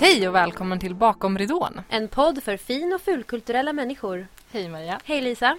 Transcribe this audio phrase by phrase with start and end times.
[0.00, 1.80] Hej och välkommen till Bakom ridån.
[1.88, 4.26] En podd för fin och fulkulturella människor.
[4.52, 5.00] Hej Maria.
[5.04, 5.58] Hej Lisa.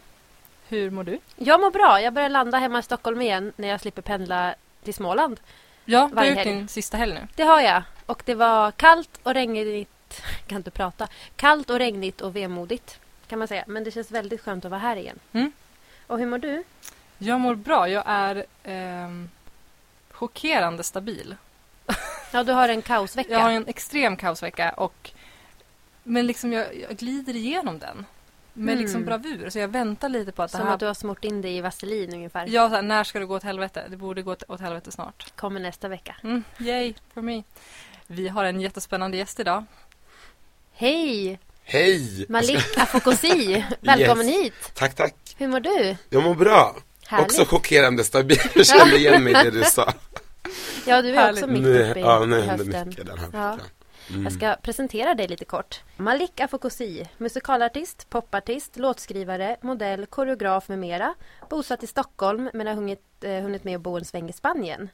[0.67, 1.19] Hur mår du?
[1.35, 2.01] Jag mår bra.
[2.01, 5.39] Jag börjar landa hemma i Stockholm igen när jag slipper pendla till Småland.
[5.85, 7.27] Ja, du har gjort din sista helg nu.
[7.35, 7.83] Det har jag.
[8.05, 10.21] Och det var kallt och regnigt.
[10.47, 11.07] Kan inte prata.
[11.35, 13.63] Kallt och regnigt och vemodigt kan man säga.
[13.67, 15.19] Men det känns väldigt skönt att vara här igen.
[15.31, 15.51] Mm.
[16.07, 16.63] Och hur mår du?
[17.17, 17.89] Jag mår bra.
[17.89, 19.29] Jag är ehm,
[20.11, 21.35] chockerande stabil.
[22.31, 23.31] Ja, du har en kaosvecka.
[23.31, 25.11] Jag har en extrem kaosvecka och
[26.03, 28.05] men liksom jag, jag glider igenom den
[28.53, 28.83] med Mm.
[28.83, 29.49] liksom bravur.
[29.49, 30.73] Så jag väntar lite på att Som det här...
[30.73, 32.45] att du har smort in dig i vaselin ungefär.
[32.49, 33.83] Ja, så här, när ska det gå åt helvete?
[33.89, 35.33] Det borde gå åt- åt helvete snart.
[35.35, 36.15] Kommer nästa vecka.
[36.23, 37.43] Mm, yay for me.
[38.07, 39.63] Vi har en jättespännande gäst idag.
[40.73, 41.39] Hej!
[41.63, 42.25] Hej!
[42.29, 43.65] Malik Afokosi.
[43.79, 44.37] Välkommen Yes.
[44.43, 44.71] hit.
[44.75, 45.15] Tack, tack.
[45.37, 45.95] Hur mår du?
[46.09, 46.75] Jag mår bra.
[47.07, 47.25] Härligt.
[47.25, 48.39] Också chockerande stabil.
[48.55, 49.93] Jag kände igen mig i det du sa.
[50.87, 51.43] Ja, du är Härligt.
[51.43, 52.87] också mitt uppe i ja, nu hösten.
[52.87, 53.57] mycket den här Ja.
[54.09, 54.23] Mm.
[54.23, 55.81] Jag ska presentera dig lite kort.
[55.97, 61.13] Malik Afokosi, musikalartist, popartist, låtskrivare, modell, koreograf med mera.
[61.49, 64.89] Bosatt i Stockholm men har hunnit, eh, hunnit med att bo en sväng i Spanien.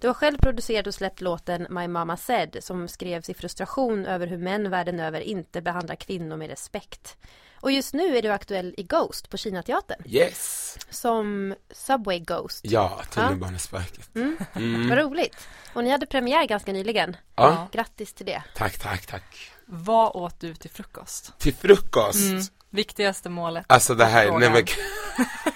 [0.00, 4.26] Du har själv producerat och släppt låten My Mama Said som skrevs i frustration över
[4.26, 7.16] hur män världen över inte behandlar kvinnor med respekt.
[7.60, 10.76] Och just nu är du aktuell i Ghost på Kinateatern Yes!
[10.90, 12.60] som Subway Ghost.
[12.62, 14.14] Ja, tunnelbanespöket.
[14.14, 14.36] Mm.
[14.54, 14.88] Mm.
[14.88, 15.48] Vad roligt!
[15.72, 17.16] Och ni hade premiär ganska nyligen.
[17.36, 18.42] Ja, Grattis till det.
[18.54, 19.50] tack, tack, tack.
[19.66, 21.38] Vad åt du till frukost?
[21.38, 22.20] Till frukost.
[22.30, 22.42] Mm.
[22.70, 23.64] Viktigaste målet.
[23.68, 24.40] Alltså det här, Frågan.
[24.40, 24.64] nej men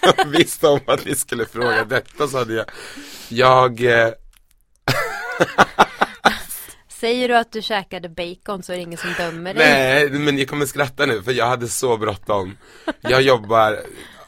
[0.16, 2.66] jag visste om att ni skulle fråga detta så hade jag
[3.28, 4.12] Jag, eh,
[6.88, 9.64] Säger du att du käkade bacon så är det ingen som dömer dig.
[10.10, 12.56] nej men ni kommer skratta nu för jag hade så bråttom
[13.00, 13.80] Jag jobbar,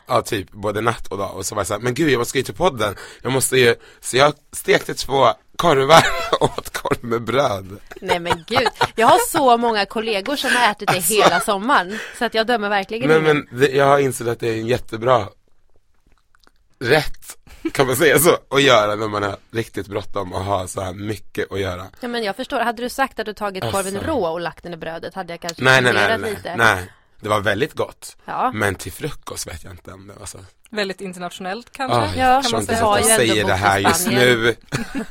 [0.07, 2.39] ja typ både natt och dag och så var jag såhär, men gud jag ska
[2.39, 5.27] ju till podden Jag måste ju, så jag stekte två
[5.57, 6.03] korvar
[6.41, 8.69] och åt korv med bröd Nej men gud.
[8.95, 11.13] Jag har så många kollegor som har ätit det Alltså.
[11.15, 11.99] hela sommaren.
[12.19, 13.47] Så att jag dömer verkligen Men, ingen.
[13.51, 15.27] men det, jag har insett att det är en jättebra
[16.85, 17.37] rätt,
[17.73, 20.93] kan man säga så, att göra när man har riktigt bråttom och har så här
[20.93, 22.61] mycket att göra Ja men jag förstår.
[22.61, 24.11] Hade du sagt att du tagit korven Alltså.
[24.11, 26.57] rå och lagt den i brödet hade jag kanske Nej nej nej, nej, lite.
[26.57, 26.85] nej,
[27.21, 28.51] det var väldigt gott Ja.
[28.55, 30.39] Men till frukost vet jag inte om det var så
[30.71, 31.97] Väldigt internationellt kanske?
[31.99, 32.87] Ah, Ja, jag kan man inte säga.
[32.87, 34.55] att Har jag säger det här just nu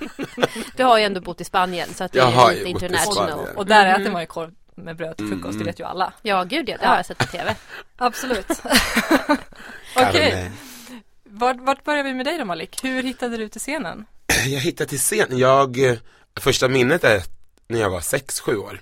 [0.76, 3.14] Du har ju ändå bott i Spanien så att det Jag är lite international.
[3.30, 3.56] Spanien.
[3.56, 4.02] Och där Mm.
[4.02, 5.66] äter man ju korv med bröd till frukost, det Mm.
[5.66, 6.14] vet ju alla.
[6.22, 7.56] Ja gud ja, det har jag sett på TV.
[7.98, 8.46] Absolut.
[9.96, 10.52] Okej, Carne.
[11.34, 12.84] Vart, vart börjar vi med dig då Malik?
[12.84, 14.06] Hur hittade du till scenen?
[14.48, 15.98] Jag hittade till scen, jag, eh,
[16.40, 17.24] första minnet är
[17.68, 18.82] när jag var sex sju år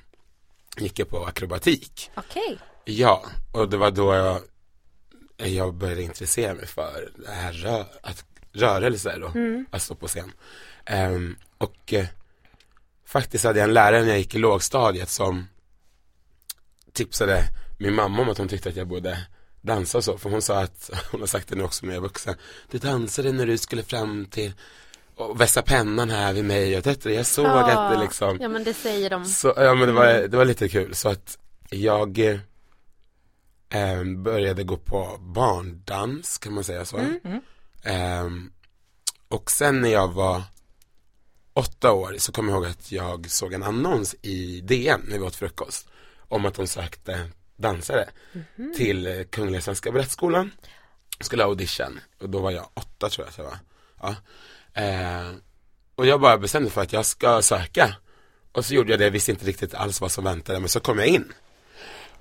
[0.77, 2.59] Gick jag på akrobatik Okej.
[2.85, 4.41] Ja, och det var då jag,
[5.37, 9.65] jag började intressera mig för det här rö, att, rörelser då, Mm.
[9.71, 10.31] att stå på scen.
[10.85, 12.05] Ehm, och eh,
[13.05, 15.47] faktiskt hade jag en lärare när jag gick i lågstadiet som
[16.93, 17.43] tipsade
[17.79, 19.27] min mamma om att hon tyckte att jag borde
[19.61, 21.99] dansa och så, för hon sa att, hon har sagt det nu också när jag
[21.99, 22.35] är vuxen,
[22.71, 24.53] du dansade när du skulle fram till
[25.15, 28.63] och vässa pennan här vid mig och det, jag såg att det liksom Ja men
[28.63, 29.25] det säger de.
[29.25, 31.37] så, ja men det var, det var lite kul så att
[31.69, 32.39] jag eh,
[33.69, 36.97] eh, började gå på barndans kan man säga så.
[36.97, 37.19] Mm.
[37.23, 37.41] Mm.
[37.83, 38.51] Ehm,
[39.27, 40.43] och sen när jag var
[41.53, 45.23] åtta år så kom jag ihåg att jag såg en annons i DN när vi
[45.23, 45.87] åt frukost
[46.27, 47.29] om att de sökte
[47.61, 48.09] dansare
[48.55, 48.73] Mhm.
[48.77, 50.51] till eh, Kungliga Svenska Balettskolan.
[51.19, 53.57] Skulle ha audition och då var jag åtta tror jag att jag var.
[54.01, 54.15] Ja.
[54.81, 55.31] Eh,
[55.95, 57.95] och jag bara bestämde för att jag ska söka.
[58.51, 60.79] Och så gjorde jag det, jag visste inte riktigt alls vad som väntade men så
[60.79, 61.33] kom jag in.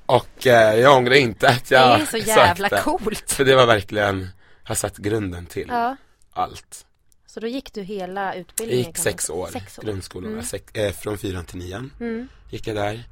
[0.06, 2.84] Och eh, jag ångrar inte att Det jag är så jävla sökte.
[2.84, 3.32] coolt.
[3.32, 4.28] För det var verkligen,
[4.64, 5.96] har satt grunden till Ja.
[6.32, 6.86] allt.
[7.26, 8.78] Så då gick du hela Jag utbildningen?
[8.86, 9.82] gick kan man sex år, Sex år.
[9.82, 10.44] grundskolan, Mm.
[10.44, 12.28] sex, eh, från fyran till nian Mm.
[12.50, 13.04] gick jag där.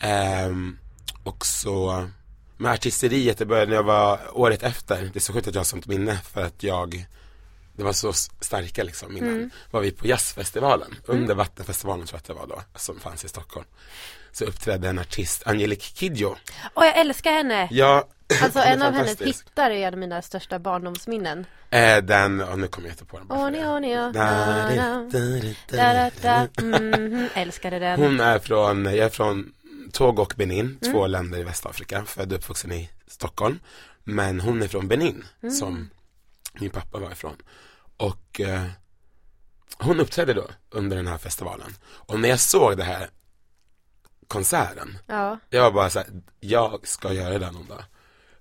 [0.00, 0.78] Ehm,
[1.26, 2.08] och så
[2.56, 5.10] med artisteriet, det började när jag var året efter.
[5.12, 7.06] Det är så sjukt att jag har sånt minne för att jag
[7.76, 9.36] det var så starka liksom minnen.
[9.36, 9.50] Mm.
[9.70, 13.28] Var vi på jazzfestivalen, under vattenfestivalen tror jag att det var då, som fanns i
[13.28, 13.66] Stockholm.
[14.32, 16.36] Så uppträdde en artist, Angelique Kidjo.
[16.74, 17.68] Åh jag älskar henne!
[17.70, 18.08] Ja,
[18.42, 21.46] Alltså en av hennes hittar är en av mina största barndomsminnen.
[21.70, 24.10] Eh, den, oh, nu kommer jag inte på den bara Åh ni, åh ni, åh,
[27.34, 28.00] Älskade den.
[28.00, 29.52] Hon är från, jag är från
[29.92, 30.92] Togo och Benin, Mm.
[30.92, 33.58] två länder i Västafrika, född och uppvuxen i Stockholm.
[34.04, 35.54] Men hon är från Benin, Mm.
[35.54, 35.90] som
[36.60, 37.36] min pappa var ifrån.
[37.96, 38.64] Och eh,
[39.78, 41.74] hon uppträdde då under den här festivalen.
[41.84, 43.10] Och när jag såg det här
[44.28, 45.38] konserten, Ja.
[45.50, 46.08] jag var bara så här,
[46.40, 47.84] jag ska göra det någon dag.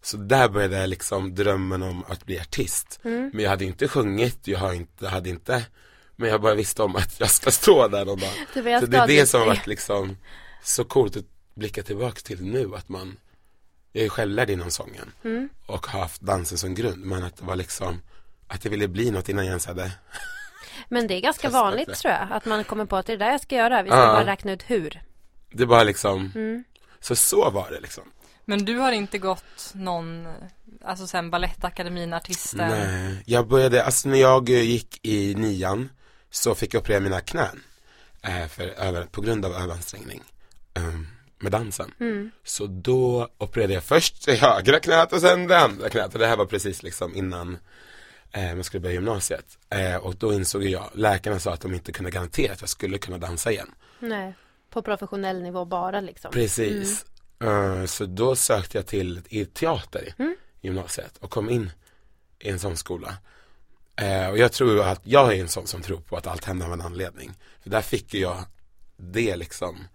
[0.01, 2.99] Så där började liksom drömmen om att bli artist.
[3.03, 3.29] Mm.
[3.33, 5.65] Men jag hade inte sjungit, jag har inte, hade inte
[6.15, 8.97] Men jag bara visste om att jag ska stå där någon dag jag Så det
[8.97, 10.17] är det som har varit liksom
[10.63, 11.25] så coolt att
[11.55, 13.17] blicka tillbaka till nu att man
[13.91, 15.49] jag är självlärd inom sången Mm.
[15.65, 18.01] och har haft dansen som grund men att det var liksom
[18.47, 19.91] att jag ville bli något innan jag ens hade
[20.89, 21.95] Men det är ganska vanligt det.
[21.95, 22.27] tror jag.
[22.31, 23.83] Att man kommer på att det är det där jag ska göra.
[23.83, 24.05] Vi ska Ja.
[24.13, 25.01] bara räkna ut hur.
[25.51, 26.63] Det var liksom Mm.
[26.99, 28.03] Så så var det liksom
[28.45, 30.27] Men du har inte gått någon,
[30.83, 32.69] alltså sen Balettakademin, artisten?
[32.69, 35.89] Nej, jag började, alltså när jag eh, gick i nian
[36.29, 37.63] så fick jag operera mina knän
[38.21, 40.23] eh, för över, på grund av överansträngning
[41.39, 41.91] med dansen.
[41.99, 42.31] Mm.
[42.43, 46.27] Så då opererade jag först det högra knät och sen det andra knät och det
[46.27, 47.57] här var precis liksom innan
[48.31, 49.57] eh, man skulle börja gymnasiet.
[49.69, 52.97] Eh, och då insåg jag, läkarna sa att de inte kunde garantera att jag skulle
[52.97, 53.71] kunna dansa igen.
[53.99, 54.33] Nej.
[54.69, 56.31] På professionell nivå bara liksom.
[56.31, 57.05] Precis.
[57.39, 60.35] Eh, så då sökte jag till i teater Mm.
[60.61, 61.71] i gymnasiet och kom in
[62.39, 63.17] i en sån skola.
[63.95, 66.65] Eh, och jag tror att jag är en sån som tror på att allt händer
[66.65, 67.33] av en anledning.
[67.63, 68.43] För där fick jag
[68.97, 69.87] det liksom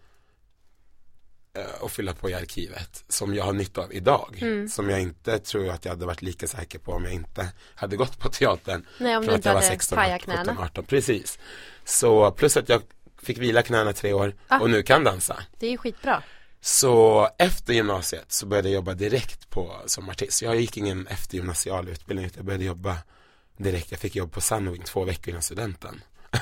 [1.61, 4.39] eh, att fylla på i arkivet som jag har nytta av idag.
[4.41, 4.69] Mm.
[4.69, 7.97] Som jag inte tror att jag hade varit lika säker på om jag inte hade
[7.97, 8.87] gått på teatern.
[8.99, 10.61] Nej, om från du att inte jag var hade 16, pajat 17, knäna.
[10.63, 10.85] 18.
[10.85, 11.39] Precis.
[11.85, 12.83] Så plus att jag
[13.23, 14.59] fick vila knäna tre år Ah.
[14.61, 15.43] och nu kan dansa.
[15.59, 16.23] Det är ju skitbra.
[16.61, 20.43] Så efter gymnasiet så började jag jobba direkt på, som artist.
[20.43, 22.97] Jag gick ingen eftergymnasial utbildning utan jag började jobba
[23.57, 23.91] direkt.
[23.91, 26.01] Jag fick jobb på Sunwing två veckor innan studenten.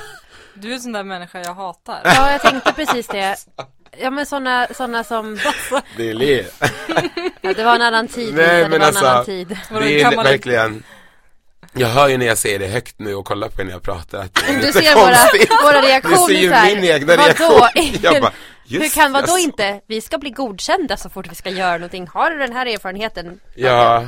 [0.60, 2.00] Du är en sån där människa jag hatar.
[2.05, 3.37] Ja, jag tänkte precis det.
[4.00, 5.38] Ja, men sådana såna som...
[5.96, 6.44] Det är le.
[7.40, 8.34] Ja, det var en annan tid.
[8.34, 9.49] Nej, Lisa, det men var alltså- en annan tid.
[9.70, 10.82] Det är verkligen
[11.72, 13.82] Jag hör ju när jag säger det högt nu och kollar på er när jag
[13.82, 15.50] pratar att det är Du lite ser våra, konstigt.
[15.64, 16.75] våra Du reaktioner ser ju så här.
[16.76, 17.22] min egna Vadå?
[17.22, 18.00] reaktion.
[18.02, 18.32] Jag bara,
[18.69, 19.38] Hur just kan, vadå alltså.
[19.38, 19.81] inte?
[19.87, 22.06] Vi ska bli godkända så fort vi ska göra någonting.
[22.06, 23.40] Har du den här erfarenheten?
[23.56, 24.06] Ja,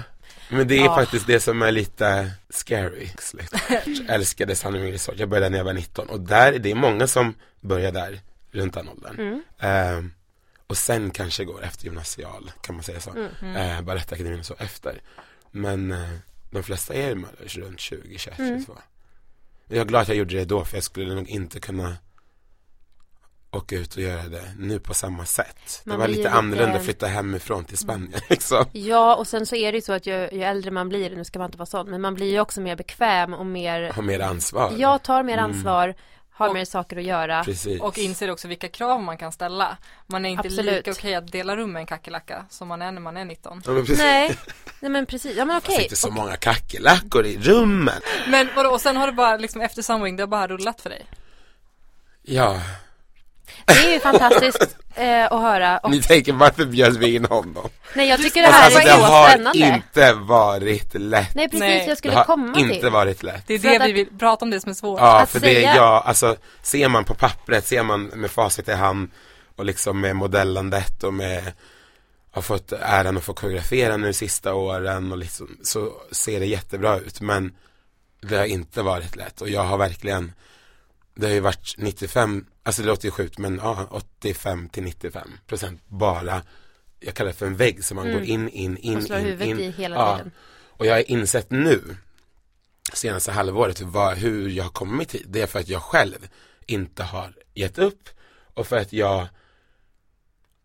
[0.50, 0.94] men det är Ja.
[0.94, 3.08] faktiskt det som är lite scary.
[3.84, 7.06] Jag älskade Sunny Resort, jag började när jag var 19 och där, det är många
[7.06, 8.20] som börjar där
[8.50, 9.14] runt den åldern.
[9.20, 9.42] Mm.
[9.58, 10.12] Ehm,
[10.66, 13.10] och sen kanske går efter gymnasial, kan man säga så.
[13.42, 13.56] Mm.
[13.56, 15.02] Eh, Balettakademin och så efter.
[15.50, 16.08] Men eh,
[16.50, 17.24] de flesta är
[17.60, 18.58] runt 20, 21, Mm.
[18.60, 18.78] 22.
[19.68, 21.96] Jag är glad att jag gjorde det då för jag skulle nog inte kunna
[23.52, 25.82] åka ut och göra det nu på samma sätt.
[25.84, 28.64] Man det var lite lite- annorlunda att flytta hemifrån till Spanien liksom.
[28.72, 31.24] Ja, och sen så är det ju så att ju, ju äldre man blir, nu
[31.24, 34.02] ska man inte vara sån, men man blir ju också mer bekväm och mer, Ha
[34.02, 34.72] mer ansvar.
[34.78, 35.44] jag tar mer Mm.
[35.50, 35.94] ansvar,
[36.32, 37.44] har Och- mer saker att göra.
[37.44, 37.80] Precis.
[37.80, 39.76] Och inser också vilka krav man kan ställa.
[40.06, 40.74] Man är inte Absolut.
[40.86, 43.62] lika okej att dela rum med en kackerlacka som man är när man är 19.
[43.66, 43.72] Ja.
[43.98, 44.36] Nej,
[44.80, 45.82] nej men precis, ja men Det okej.
[45.82, 48.00] sitter så många kackerlackor i rummen.
[48.28, 50.90] Men vadå, och sen har det bara liksom efter Sunwing, det har bara rullat för
[50.90, 51.06] dig?
[52.22, 52.60] Ja,
[53.66, 55.78] Det är ju fantastiskt eh, att höra.
[55.78, 57.68] Och, ni tänker varför bjöd vi in honom?
[57.94, 59.58] nej, jag tycker det här Alltså, är det så har spännande.
[59.58, 61.34] inte varit lätt.
[61.34, 62.90] Nej, precis, Nej, jag Det skulle har komma inte till.
[62.90, 63.44] varit lätt.
[63.46, 65.00] Det är det att- vi vill prata om, det som är svårt.
[65.00, 68.30] Ja, Att för det säga- är jag, alltså ser man på pappret, ser man med
[68.30, 69.10] facit i hand
[69.56, 71.52] och liksom med modellandet och med
[72.32, 76.96] har fått äran att få koreografera nu sista åren och liksom, så ser det jättebra
[76.98, 77.52] ut men
[78.22, 80.32] det har inte varit lätt och jag har verkligen
[81.20, 85.30] det har ju varit 95, alltså det låter ju sjukt men ja, 85 till 95
[85.46, 86.42] procent bara
[87.00, 88.18] jag kallar det för en vägg så man Mm.
[88.18, 89.60] går in, in, in, Och slår in, huvudet in.
[89.60, 90.16] i hela Ja.
[90.16, 90.32] tiden.
[90.68, 91.96] Och jag har insett nu
[92.92, 95.24] senaste halvåret vad, hur jag har kommit hit.
[95.26, 96.28] Det är för att jag själv
[96.66, 98.08] inte har gett upp
[98.54, 99.26] och för att jag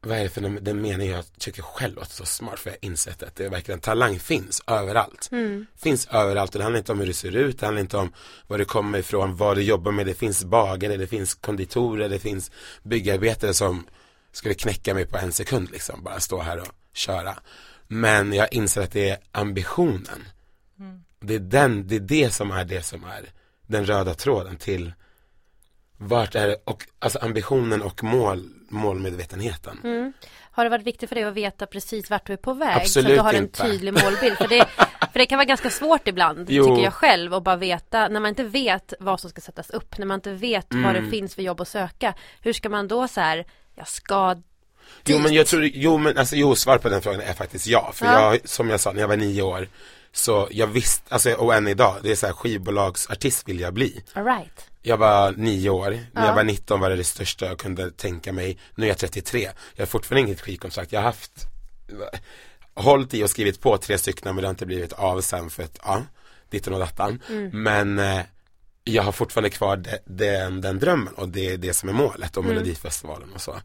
[0.06, 2.78] vad är det för den, den mening jag tycker själv låter så smart för jag
[2.78, 5.30] har insett att det är verkligen talang finns överallt.
[5.32, 5.66] Mm.
[5.78, 8.14] Finns överallt och det handlar inte om hur det ser ut, det handlar inte om
[8.48, 10.06] var du kommer ifrån, vad du jobbar med.
[10.06, 12.52] Det finns bagare, det finns konditorer, det finns
[12.84, 13.88] byggarbetare som
[14.32, 17.38] skulle knäcka mig på en sekund liksom, bara stå här och köra.
[17.88, 20.24] Men jag inser att det är ambitionen.
[21.20, 23.30] Det är den, det är det som är det som är
[23.68, 24.94] den röda tråden till
[25.98, 29.80] vart är det, och alltså ambitionen och mål, målmedvetenheten.
[29.84, 30.14] Mm.
[30.52, 32.70] Har det varit viktigt för dig att veta precis vart du är på väg?
[32.74, 33.64] så att Absolut du har en inte.
[33.64, 34.38] tydlig målbild.
[34.38, 34.66] För det,
[35.14, 36.66] för det kan vara ganska svårt ibland, Jo.
[36.68, 39.98] tycker jag själv, att bara veta, när man inte vet vad som ska sättas upp,
[39.98, 41.12] när man inte vet vad det Mm.
[41.12, 42.14] finns för jobb att söka.
[42.42, 44.36] Hur ska man då så här, jag ska
[45.06, 45.34] Jo men dit?
[45.34, 47.92] jag tror, jo men alltså jo svar på den frågan är faktiskt ja.
[47.94, 48.22] För Ja.
[48.34, 49.68] jag, som jag sa, när jag var nio år
[50.16, 54.04] Så jag visste, alltså och än idag, det är så här skivbolagsartist vill jag bli.
[54.14, 54.66] All right.
[54.82, 56.28] Jag var nio år, när Ja.
[56.28, 58.58] jag var 19 var det det största jag kunde tänka mig.
[58.76, 60.92] Nu är jag 33, jag har fortfarande inget skivkontrakt.
[60.92, 61.32] Jag har haft,
[62.74, 65.64] hållit i och skrivit på tre stycken men det har inte blivit av sen för
[65.64, 66.04] att, ja,
[66.50, 67.22] ditten och dattan.
[67.54, 68.22] Men eh,
[68.84, 72.38] jag har fortfarande kvar de, den, den drömmen och det är det som är målet
[72.38, 73.56] och Melodifestivalen och så.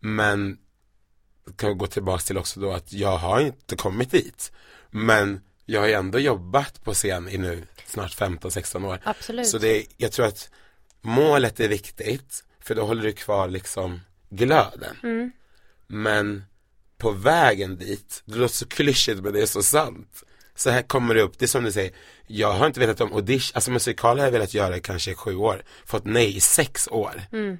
[0.00, 0.58] Men
[1.56, 4.52] kan jag gå tillbaka till också då att jag har inte kommit dit.
[4.90, 5.40] Men
[5.70, 8.98] jag har ju ändå jobbat på scen i nu snart 15-16 år.
[9.04, 9.48] Absolut.
[9.48, 10.50] Så det, jag tror att
[11.00, 14.00] målet är viktigt för då håller du kvar liksom
[14.30, 14.96] glöden.
[15.02, 15.32] Mm.
[15.86, 16.44] Men
[16.98, 20.22] på vägen dit, det låter så klyschigt men det är så sant.
[20.54, 21.92] Så här kommer det upp, det är som du säger,
[22.26, 25.36] jag har inte vetat om audition, alltså musikal har jag velat göra i kanske sju
[25.36, 27.22] år, fått nej i sex år.
[27.32, 27.58] Mm.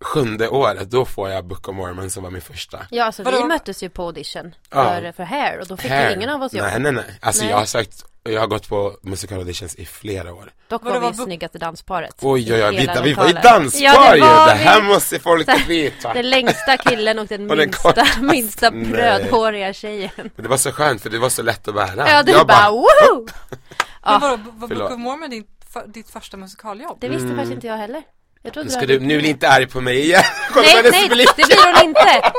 [0.00, 2.86] Sjunde året, då får jag Book of Mormon som var min första.
[2.90, 3.38] Ja, alltså Vadå?
[3.38, 4.84] vi möttes ju på audition Ja.
[4.84, 6.08] för, för Hair och då fick Här.
[6.10, 6.66] ju ingen av oss jobb.
[6.70, 7.04] Nej, nej, nej.
[7.20, 7.50] Alltså Nej.
[7.50, 10.52] jag har sagt, jag har gått på musikal auditions i flera år.
[10.68, 12.14] Dock Vadå, var vi snyggaste dansparet.
[12.20, 14.22] Oj, oj, oj, vi, vi var ju danspar Ja, det ju!
[14.22, 14.58] var Det vi.
[14.60, 16.12] här måste folk Så här, veta.
[16.14, 18.20] Den längsta killen och den Och den minsta, kortaste.
[18.22, 18.92] minsta Nej.
[18.92, 20.10] rödhåriga tjejen.
[20.16, 22.10] Men det var så skönt för det var så lätt att bära.
[22.10, 22.86] Ja, du jag bara woho!
[23.20, 23.58] Men
[24.04, 26.98] Ja, vadå, var Book of Mormon din, för, ditt första musikaljobb?
[27.00, 27.36] det visste Mm.
[27.36, 28.02] faktiskt inte jag heller.
[28.42, 30.22] Jag ska du, nu är inte arg på mig igen.
[30.54, 31.28] Nej, nej, blick.
[31.36, 32.32] det blir hon inte!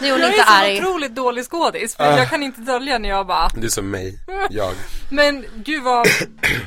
[0.00, 0.78] Nu är hon jag inte är så arg.
[0.78, 2.18] otroligt dålig skådis, för Ah.
[2.18, 4.18] jag kan inte dölja när jag bara Du är som mig,
[4.50, 4.74] jag.
[5.10, 6.06] Men gud vad,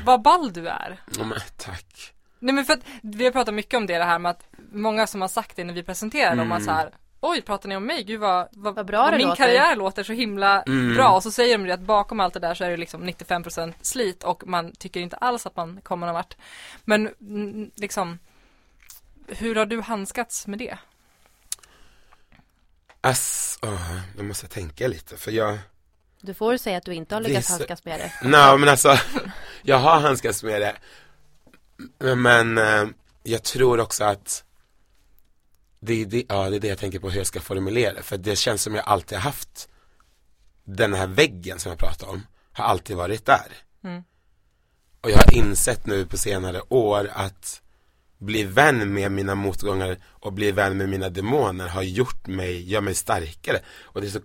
[0.04, 2.12] vad ball du är Oh, men, tack.
[2.38, 5.06] Nej men för att vi har pratat mycket om det, det här med att många
[5.06, 7.86] som har sagt det när vi presenterar dem att så här Oj, pratar ni om
[7.86, 8.04] mig?
[8.04, 10.94] Gud vad, vad, Vad bra det min låter." karriär låter så himla Mm.
[10.94, 13.04] bra och så säger de det att bakom allt det där så är det liksom
[13.08, 16.36] 95% slit och man tycker inte alls att man kommer någon vart
[16.84, 18.18] Men mm, liksom
[19.28, 20.78] Hur har du handskats med det?
[23.00, 25.58] Ass, oh, nu måste jag tänka lite för jag
[26.20, 28.12] Du får säga att du inte har lyckats så- handskas med det.
[28.28, 28.98] Nej men alltså,
[29.62, 30.76] jag har handskats med det.
[32.14, 32.84] Men eh,
[33.22, 34.44] jag tror också att
[35.80, 38.02] det, är det, ja, det är det jag tänker på hur jag ska formulera det.
[38.02, 39.68] För det känns som jag alltid har haft
[40.64, 43.52] den här väggen som jag pratade om, har alltid varit där.
[43.84, 44.02] Mm.
[45.00, 47.62] Och jag har insett nu på senare år att
[48.18, 52.80] bli vän med mina motgångar och bli vän med mina demoner har gjort mig, gör
[52.80, 53.60] mig starkare.
[53.82, 54.20] Och det är så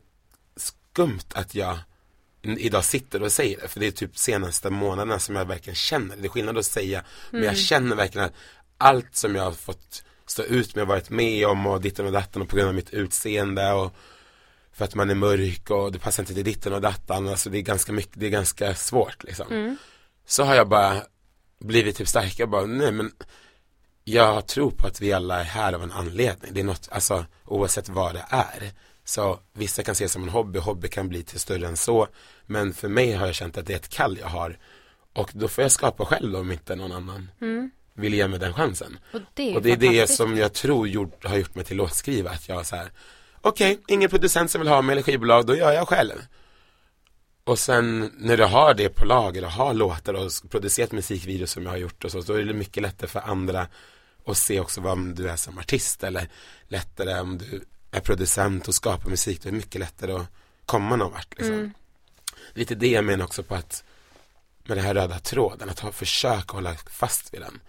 [0.55, 1.77] skumt att jag
[2.43, 6.15] idag sitter och säger det, för det är typ senaste månaderna som jag verkligen känner
[6.15, 6.21] det.
[6.21, 8.35] Det är skillnad att säga, men jag känner verkligen att
[8.77, 12.11] allt som jag har fått stå ut med och varit med om och ditten och
[12.11, 13.95] datten och på grund av mitt utseende och
[14.73, 17.57] för att man är mörk och det passar inte till ditten och dattan, alltså det
[17.57, 19.77] är ganska mycket, det är ganska svårt liksom.
[20.25, 21.01] Så har jag bara
[21.59, 23.11] blivit typ starkare och bara, nej men
[24.13, 26.53] jag tror på att vi alla är här av en anledning.
[26.53, 28.71] Det är något, alltså oavsett vad det är.
[29.03, 32.07] Så vissa kan se det som en hobby, hobby kan bli till större än så.
[32.45, 34.57] Men för mig har jag känt att det är ett kall jag har.
[35.13, 37.31] Och då får jag skapa själv om inte någon annan
[37.93, 38.99] vill ge mig den chansen.
[39.13, 41.77] Och det är, Och det är det som jag tror gjort, har gjort mig till
[41.77, 42.33] låtskrivare.
[42.33, 42.91] Att jag så här,
[43.41, 46.13] okej, ingen producent som vill ha mig eller skivbolag, då gör jag själv.
[47.43, 51.63] Och sen när du har det på lager och har låtar och producerat musikvideos som
[51.63, 53.67] jag har gjort och så, då är det mycket lättare för andra
[54.31, 56.29] att se också vad du är som artist eller
[56.67, 60.27] lättare om du är producent och skapar musik, då är det mycket lättare att
[60.65, 61.73] komma någon vart liksom.
[62.53, 63.83] Lite det jag menar också på att
[64.63, 67.59] med den här röda tråden, att ha försök hålla fast vid den.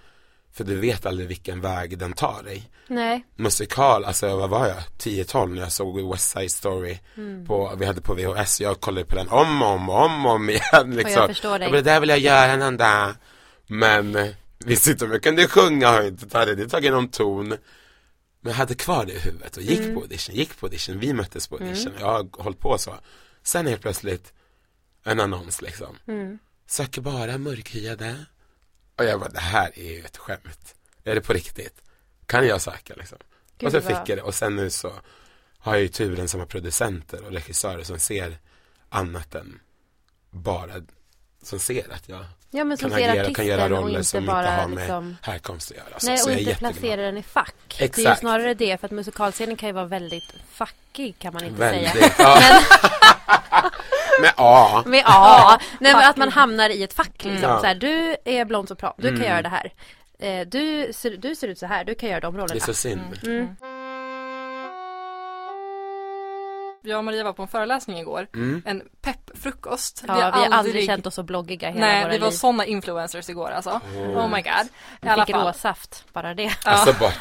[0.53, 4.77] För du vet aldrig vilken väg den tar dig Nej, musikal, alltså vad var jag,
[4.99, 7.47] 10-12 när jag såg West Side Story Mm.
[7.47, 10.33] på, vi hade på VHS, jag kollade på den om och om och om, och
[10.33, 11.13] om igen liksom.
[11.13, 11.69] jag förstår dig.
[11.69, 13.15] bara, det där vill jag göra någon dag.
[13.67, 17.49] Men visste inte om jag kunde sjunga, har inte tagit, tagit någon ton.
[17.49, 17.59] Men
[18.43, 19.95] jag hade kvar det i huvudet och gick Mm.
[19.95, 22.95] på audition, gick på audition, vi möttes på audition, jag har hållit på så.
[23.43, 24.33] Sen helt plötsligt
[25.05, 25.97] en annons liksom.
[26.07, 26.39] Mm.
[26.67, 28.25] Söker bara mörkhyade.
[28.97, 30.75] Och jag bara, det här är ju ett skämt.
[31.05, 31.83] Är det på riktigt?
[32.27, 33.19] Kan jag söka liksom?
[33.59, 34.93] Gud, och så fick jag det och sen nu så
[35.59, 38.39] har jag ju turen som har producenter och regissörer som ser
[38.89, 39.61] annat än
[40.31, 40.75] bara
[41.43, 44.19] som ser att jag ja men som kan ser agera kan göra roller inte som
[44.21, 45.87] inte bara har med liksom härkomst att göra.
[46.01, 47.55] Så, Nej, och inte placera den i fack.
[47.69, 48.21] Det är ju Exakt.
[48.21, 51.93] snarare det, för att musikalscenen kan ju vara väldigt fackig kan man inte säga.
[51.93, 52.15] Väldigt.
[52.19, 52.41] Ja.
[54.21, 54.83] Men ja.
[54.87, 57.51] Men ja, nej, men att man hamnar i ett fack liksom.
[57.51, 57.61] Ja.
[57.61, 59.29] Så här, du är blond sopran, du kan Mm.
[59.29, 59.73] göra det här.
[60.19, 62.61] Eh, Du ser, du ser ut så här, du kan göra de Det är rollerna.
[62.61, 63.19] så synd.
[63.23, 63.57] Mm.
[66.83, 68.63] Jag och Maria var på en föreläsning igår, Mm.
[68.67, 70.05] en peppfrukost.
[70.09, 73.29] Ja, vi har aldrig känt oss så bloggiga hela Nej, våra vi var sådana influencers
[73.29, 73.71] igår alltså.
[73.97, 74.67] Oh my god.
[74.67, 74.69] I
[75.01, 75.47] Vi alla fick fall.
[75.47, 76.43] råsaft, bara det.
[76.65, 76.71] Ja.
[76.71, 77.13] Alltså bara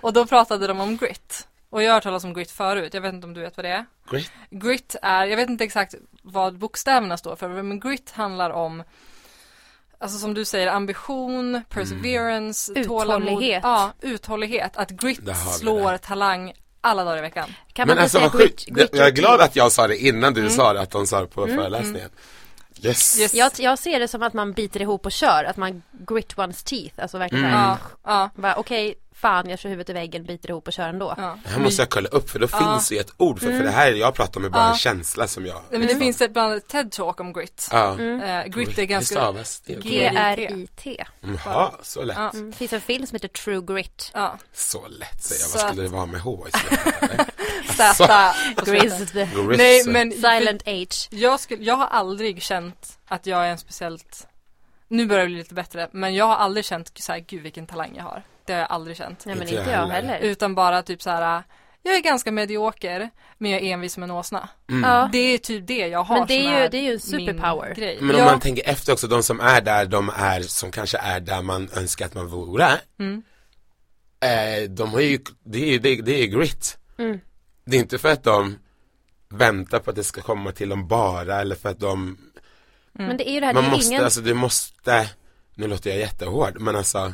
[0.00, 1.48] Och då pratade de om grit.
[1.70, 3.64] Och jag har hört talas om grit förut, jag vet inte om du vet vad
[3.64, 3.84] det är?
[4.10, 4.30] great.
[4.50, 8.82] Grit är, jag vet inte exakt vad bokstäverna står för, men grit handlar om
[9.98, 13.28] Alltså som du säger, ambition, perseverance, tålamod.
[13.28, 13.60] Uthållighet.
[13.64, 14.76] Ja, uthållighet.
[14.76, 15.98] Att grit slår det.
[15.98, 16.52] talang
[16.84, 17.54] alla dagar i veckan.
[17.72, 18.64] Kan Men man alltså vad säga sjukt.
[18.92, 20.44] Jag är glad att jag sa det innan Mm.
[20.44, 22.10] du sa det, att de sa det på föreläsningen.
[22.82, 23.20] Yes.
[23.20, 23.34] Yes.
[23.34, 26.64] Jag, jag ser det som att man biter ihop och kör, att man grit one's
[26.64, 27.56] teeth, alltså verkligen Mm.
[28.04, 28.54] Ja, ja.
[28.56, 31.14] okej, fan jag kör huvudet i väggen, biter ihop och kör ändå.
[31.16, 31.38] Ja.
[31.44, 33.62] Det här måste jag kolla upp för då finns det ju ett ord för, för
[33.64, 34.70] det här jag pratar om är bara Ja.
[34.72, 37.68] en känsla som jag Nej, men det finns ett bland annat TED-talk om grit.
[37.72, 39.32] Ja, Eh, grit är ganska...
[39.66, 41.04] G-R-I-T.
[41.44, 42.16] Jaha, så lätt.
[42.16, 42.30] Ja.
[42.30, 42.50] Mm.
[42.50, 44.10] Det finns en film som heter True Grit.
[44.14, 44.38] Ja.
[44.52, 47.02] Så lätt säger jag, vad skulle det vara med H i slutet?
[47.02, 47.94] eller?
[47.94, 48.34] Z.
[48.66, 49.12] Grizz.
[49.12, 49.58] Grizz.
[49.58, 50.72] Nej men Silent H.
[51.10, 54.26] jag, skulle, jag har aldrig känt att jag är en speciellt
[54.88, 57.66] Nu börjar det bli lite bättre men jag har aldrig känt så här, gud vilken
[57.66, 58.22] talang jag har.
[58.46, 59.26] Det har jag aldrig känt.
[59.26, 59.94] Nej men Inte inte jag heller.
[59.94, 60.18] heller.
[60.18, 61.42] Utan bara typ så här.
[61.82, 64.48] Jag är ganska medioker men jag är envis som en åsna.
[64.66, 65.08] Ja.
[65.12, 67.74] Det är typ det jag har Men det är ju- det är ju en superpower.
[67.74, 67.98] Grej.
[68.00, 70.98] Men om ja, man tänker efter också, de som är där, de är som kanske
[70.98, 72.68] är där man önskar att man vore.
[72.98, 73.22] Mm.
[74.20, 76.78] Eh, de har ju, det är ju det, det är grit.
[76.98, 77.20] Mm.
[77.64, 78.58] Det är inte för att de
[79.28, 82.18] väntar på att det ska komma till dem bara eller för att de,
[82.92, 84.04] Men det är ju det här, man det är måste, ingen...
[84.04, 85.10] alltså du måste,
[85.54, 87.12] nu låter jag jättehård, men alltså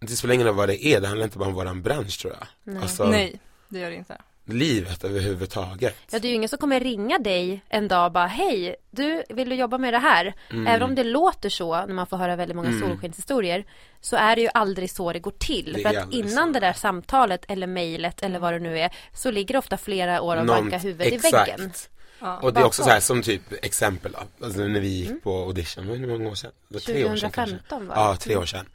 [0.00, 2.32] det spelar ingen roll vad det är, det handlar inte bara om våran bransch tror
[2.38, 2.46] jag.
[2.74, 2.82] Nej.
[2.82, 4.18] Alltså, Nej, det gör det inte.
[4.44, 5.96] livet överhuvudtaget.
[6.10, 9.22] Ja, det är ju ingen som kommer ringa dig en dag och bara hej, du,
[9.28, 10.34] vill du jobba med det här?
[10.50, 13.64] Även om det låter så när man får höra väldigt många solskenshistorier
[14.00, 15.72] så är det ju aldrig så det går till.
[15.72, 16.52] Det För att innan så.
[16.52, 20.20] det där samtalet eller mejlet eller vad det nu är så ligger det ofta flera
[20.22, 21.48] år och Någon- bankar huvudet exakt.
[21.48, 21.72] i väggen.
[22.20, 22.38] Ja.
[22.38, 25.42] Och det är också så här som typ exempel då, alltså när vi gick på
[25.44, 26.50] audition, hur många år sedan?
[26.68, 27.56] Det var tre år sedan kanske.
[27.56, 27.94] 2015 va?
[27.96, 28.66] Ja, tre år sedan.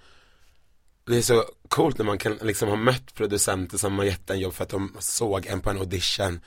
[1.07, 4.39] Det är så coolt när man kan liksom ha mött producenter som har gett en
[4.39, 6.39] jobb för att de såg en på en audition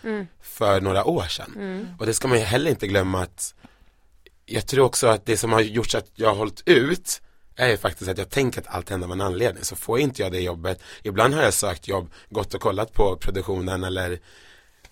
[0.43, 1.89] för några år sedan.
[1.99, 3.55] Och det ska man ju heller inte glömma att
[4.47, 7.23] jag tror också att det som har gjort så att jag har hållit ut
[7.57, 9.65] är ju faktiskt att jag tänker att allt händer av en anledning.
[9.65, 13.17] Så får inte jag det jobbet, ibland har jag sökt jobb, gått och kollat på
[13.21, 14.13] produktionen eller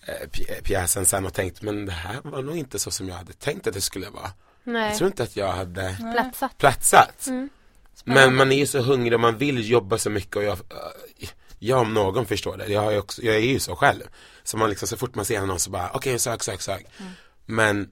[0.07, 3.15] eh, pj- pjäsen sen och tänkt men det här var nog inte så som jag
[3.15, 4.31] hade tänkt att det skulle vara.
[4.63, 6.57] Nej, Jag tror inte att jag hade platsat.
[6.57, 7.27] platsat.
[7.27, 7.49] Mm.
[8.05, 11.29] Men man är ju så hungrig och man vill jobba så mycket och jag, äh,
[11.59, 14.03] jag om någon förstår det, jag, också, jag är ju så själv.
[14.43, 16.85] Så man liksom så fort man ser någon så bara, okej sök, sök, sök.
[17.45, 17.89] Men,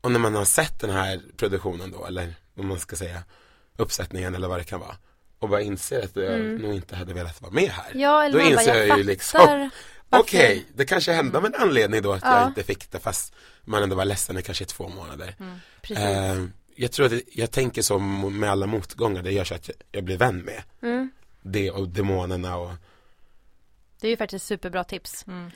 [0.00, 3.22] och när man har sett den här produktionen då, eller vad man ska säga,
[3.76, 4.96] uppsättningen eller vad det kan vara.
[5.38, 7.92] Och bara inser att jag nog inte hade velat vara med här.
[7.94, 9.70] Ja, eller då man bara, inser jag jag ju liksom,
[10.10, 12.38] okej, det kanske hände av en anledning då att Ja.
[12.40, 15.34] jag inte fick det fast man ändå var ledsen i kanske två månader.
[15.82, 16.04] Precis.
[16.04, 16.44] Eh,
[16.76, 20.04] jag tror att det, jag tänker så med alla motgångar, det gör så att jag,
[20.04, 21.10] blir vän med Mm.
[21.42, 22.70] det och demonerna och
[24.00, 25.50] Det är ju faktiskt superbra tips Mm,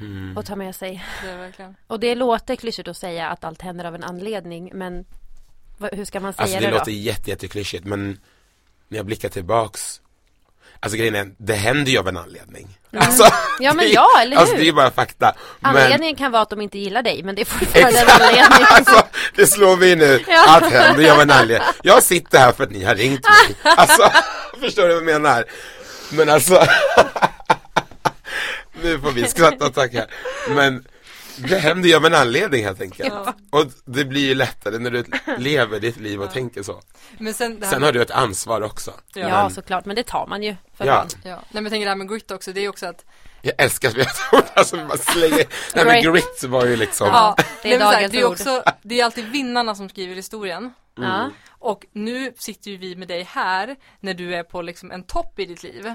[0.00, 1.04] mm, att ta med sig.
[1.56, 1.74] det.
[1.86, 5.04] Och det låter klyschigt att säga att allt händer av en anledning men
[5.92, 6.78] hur ska man säga Alltså det det, då?
[6.78, 8.20] låter jätte, jätteklyschigt men
[8.88, 10.00] när jag blickar tillbaks
[10.82, 13.24] Alltså grejen är, det händer ju av en anledning alltså,
[13.60, 14.58] Ja, men ja, eller Alltså hur?
[14.60, 17.34] det är ju bara fakta men, Anledningen kan vara att de inte gillar dig men
[17.34, 18.20] det är fortfarande en Exakt.
[18.22, 18.66] anledning.
[18.70, 19.02] alltså,
[19.34, 20.44] det slår vi nu, Ja.
[20.48, 23.56] allt händer ju av en anledning Jag sitter här för att ni har ringt mig
[23.76, 24.10] Alltså,
[24.60, 25.44] förstår du vad jag menar?
[26.10, 26.66] Men alltså
[28.82, 30.06] Nu får vi skratta och tacka
[30.48, 30.84] Men
[31.48, 33.34] det händer ju av en anledning helt enkelt Ja.
[33.50, 35.04] Och det blir ju lättare när du
[35.38, 36.80] lever ditt liv och tänker så
[37.18, 39.28] Men sen Sen har du ett ansvar också Ja.
[39.28, 40.56] Ja, såklart, men det tar man ju.
[40.76, 41.06] För Ja.
[41.24, 43.04] Ja, nej men jag tänker det här med grit också, det är också att
[43.42, 46.44] jag älskar spelord, alltså man slänger Nej men Grit.
[46.44, 49.74] var ju liksom Ja, det är men dagens det är också, det är alltid vinnarna
[49.74, 50.72] som skriver historien.
[50.96, 51.30] Ja.
[51.48, 55.38] Och nu sitter ju vi med dig här när du är på liksom en topp
[55.38, 55.94] i ditt liv.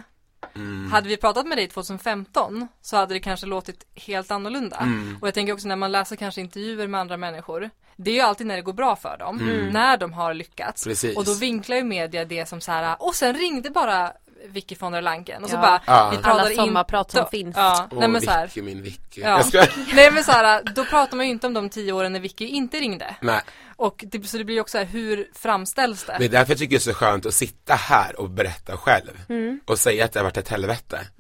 [0.56, 0.92] Mm.
[0.92, 4.78] Hade vi pratat med dig 2015 så hade det kanske låtit helt annorlunda.
[4.78, 5.18] Mm.
[5.22, 7.70] Och jag tänker också när man läser kanske intervjuer med andra människor.
[7.96, 9.40] Det är ju alltid när det går bra för dem.
[9.40, 9.70] Mm.
[9.70, 10.84] När de har lyckats.
[10.84, 11.18] Precis.
[11.18, 12.96] Och då vinklar ju media det som så här.
[13.00, 14.14] och sen ringde bara
[14.50, 15.44] Vicky von der Lanken.
[15.44, 16.10] Och så bara, Ja.
[16.12, 17.56] vi Alla pratar sommarprat som finns.
[17.58, 18.46] Ja, Åh, nej men så här.
[18.48, 19.44] Vicky, min Vicky Ja.
[19.94, 22.48] Nej men så här, då pratar man ju inte om de tio åren när Vicky
[22.48, 23.16] inte ringde.
[23.22, 23.42] Nej,
[23.76, 26.16] Och det, så det blir ju också här, hur framställs det?
[26.20, 29.12] det är därför jag tycker det är så skönt att sitta här och berätta själv
[29.30, 29.60] Mm.
[29.66, 31.00] och säga att det har varit ett helvete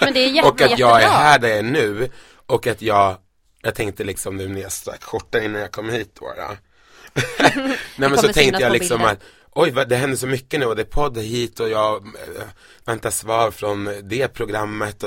[0.00, 1.18] Men det är jätte, och att jag är jättebra.
[1.18, 2.10] här där jag är nu
[2.46, 3.16] och att jag
[3.64, 6.56] jag tänkte liksom nu när jag stack skjortan innan jag kom hit då, då.
[7.96, 9.12] Nej men så tänkte jag liksom bilder.
[9.12, 9.22] att
[9.54, 12.44] Oj, det händer så mycket nu och det är podd hit och jag äh,
[12.84, 15.04] väntar svar från det programmet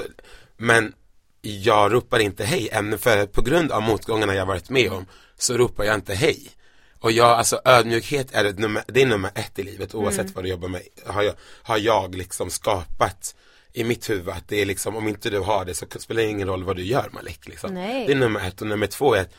[0.57, 0.93] Men
[1.41, 5.05] jag ropar inte hej än för på grund av motgångarna jag varit med om
[5.37, 6.51] så ropar jag inte hej
[6.99, 10.33] och jag, alltså ödmjukhet är det nummer, det är nummer ett i livet oavsett Mm.
[10.35, 13.35] vad du jobbar med har jag, har jag liksom skapat
[13.73, 16.29] i mitt huvud att det är liksom om inte du har det så spelar det
[16.29, 17.73] ingen roll vad du gör Malik liksom.
[17.73, 18.05] Nej.
[18.07, 19.33] Det är nummer ett och nummer två är att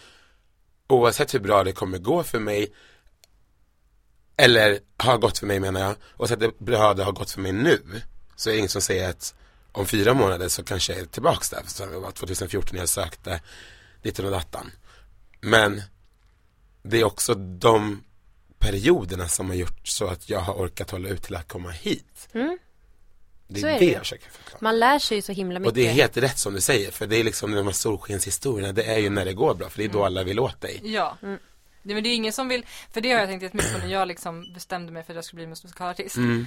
[0.89, 2.73] oavsett hur bra det kommer gå för mig
[4.37, 7.53] eller har gått för mig menar jag, oavsett hur bra det har gått för mig
[7.53, 7.83] nu
[8.37, 9.35] så är det ingen som säger att
[9.73, 12.89] om fyra månader så kanske jag är tillbaks där, så det var 2014 när jag
[12.89, 13.41] sökte
[14.03, 14.71] dit och dattan.
[15.41, 15.83] Men
[16.83, 18.03] det är också de
[18.59, 22.29] perioderna som har gjort så att jag har orkat hålla ut till att komma hit.
[22.33, 22.59] Mm.
[23.49, 24.59] Det Så är är det det jag försöker förklara.
[24.61, 25.71] Man lär sig ju så himla mycket.
[25.71, 28.73] Och det är helt rätt som du säger, för det är liksom de här solskenshistorierna,
[28.73, 29.97] det är ju när det går bra, för det är Mm.
[29.99, 30.81] då alla vill åt dig.
[30.85, 31.19] Ja.
[31.23, 31.39] Mm.
[31.87, 33.93] Nej, men det är ingen som vill, för det har jag tänkt jättemycket på när
[33.93, 36.17] jag liksom bestämde mig för att jag skulle bli musikalartist.
[36.17, 36.47] Mm.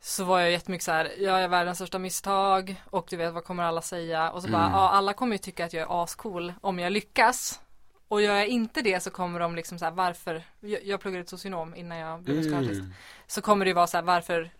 [0.00, 3.44] Så var jag jättemycket så här, jag är världens största misstag och du vet vad
[3.44, 4.72] kommer alla säga och så bara, Mm.
[4.72, 7.60] ja alla kommer ju tycka att jag är ascool om jag lyckas.
[8.08, 11.22] Och gör jag inte det så kommer de liksom så här, varför, jag, jag pluggade
[11.22, 12.80] ett socionom innan jag blev musikalartist.
[12.80, 12.92] Mm.
[13.26, 14.50] Så kommer det ju vara så här, varför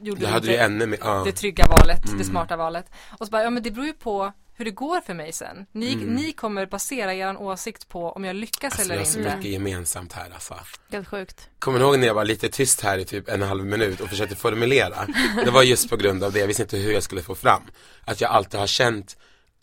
[0.00, 1.22] gjorde Det du hade inte du ännu mer, ja.
[1.24, 2.18] det trygga valet, Mm.
[2.18, 2.90] det smarta valet.
[3.18, 5.66] Och så bara, ja men det beror ju på hur det går för mig sen.
[5.72, 6.14] Ni, Mm.
[6.14, 9.36] ni kommer basera er åsikt på om jag lyckas Alltså vi eller har så inte.
[9.36, 10.54] mycket gemensamt här alltså.
[10.92, 11.48] Helt sjukt.
[11.58, 14.08] Kommer ni ihåg när jag var lite tyst här i typ en halv minut och
[14.08, 15.06] försökte formulera?
[15.44, 17.62] Det var just på grund av det, jag visste inte hur jag skulle få fram.
[18.04, 19.16] Att jag alltid har känt,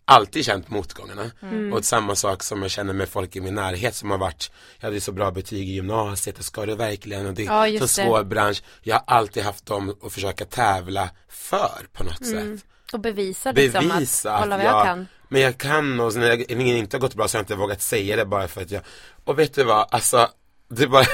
[0.05, 1.31] alltid känt motgångarna.
[1.41, 1.73] Mm.
[1.73, 4.87] Och samma sak som jag känner med folk i min närhet som har varit, jag
[4.87, 7.93] hade så bra betyg i gymnasiet och ska du verkligen och det Ja, är just
[7.95, 8.07] så det.
[8.07, 8.63] svår bransch.
[8.81, 12.57] Jag har alltid haft dem att försöka tävla för på något Mm.
[12.57, 12.65] sätt.
[12.93, 15.07] Och bevisa liksom Bevisa att, kolla vad att jag kan.
[15.29, 17.55] Men jag kan och när jag- ingen inte har gått bra så har jag inte
[17.55, 18.81] vågat säga det bara för att jag
[19.23, 20.27] Och vet du vad, alltså
[20.69, 21.05] Det bara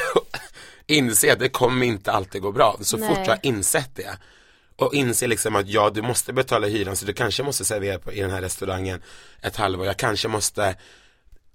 [0.88, 3.10] inse att det kommer inte alltid gå bra Så Nej.
[3.10, 4.18] fort jag har insett det
[4.76, 8.14] Och inse liksom att ja, du måste betala hyran så du kanske måste servera på,
[8.14, 9.02] i den här restaurangen
[9.42, 10.76] ett halvår Jag kanske måste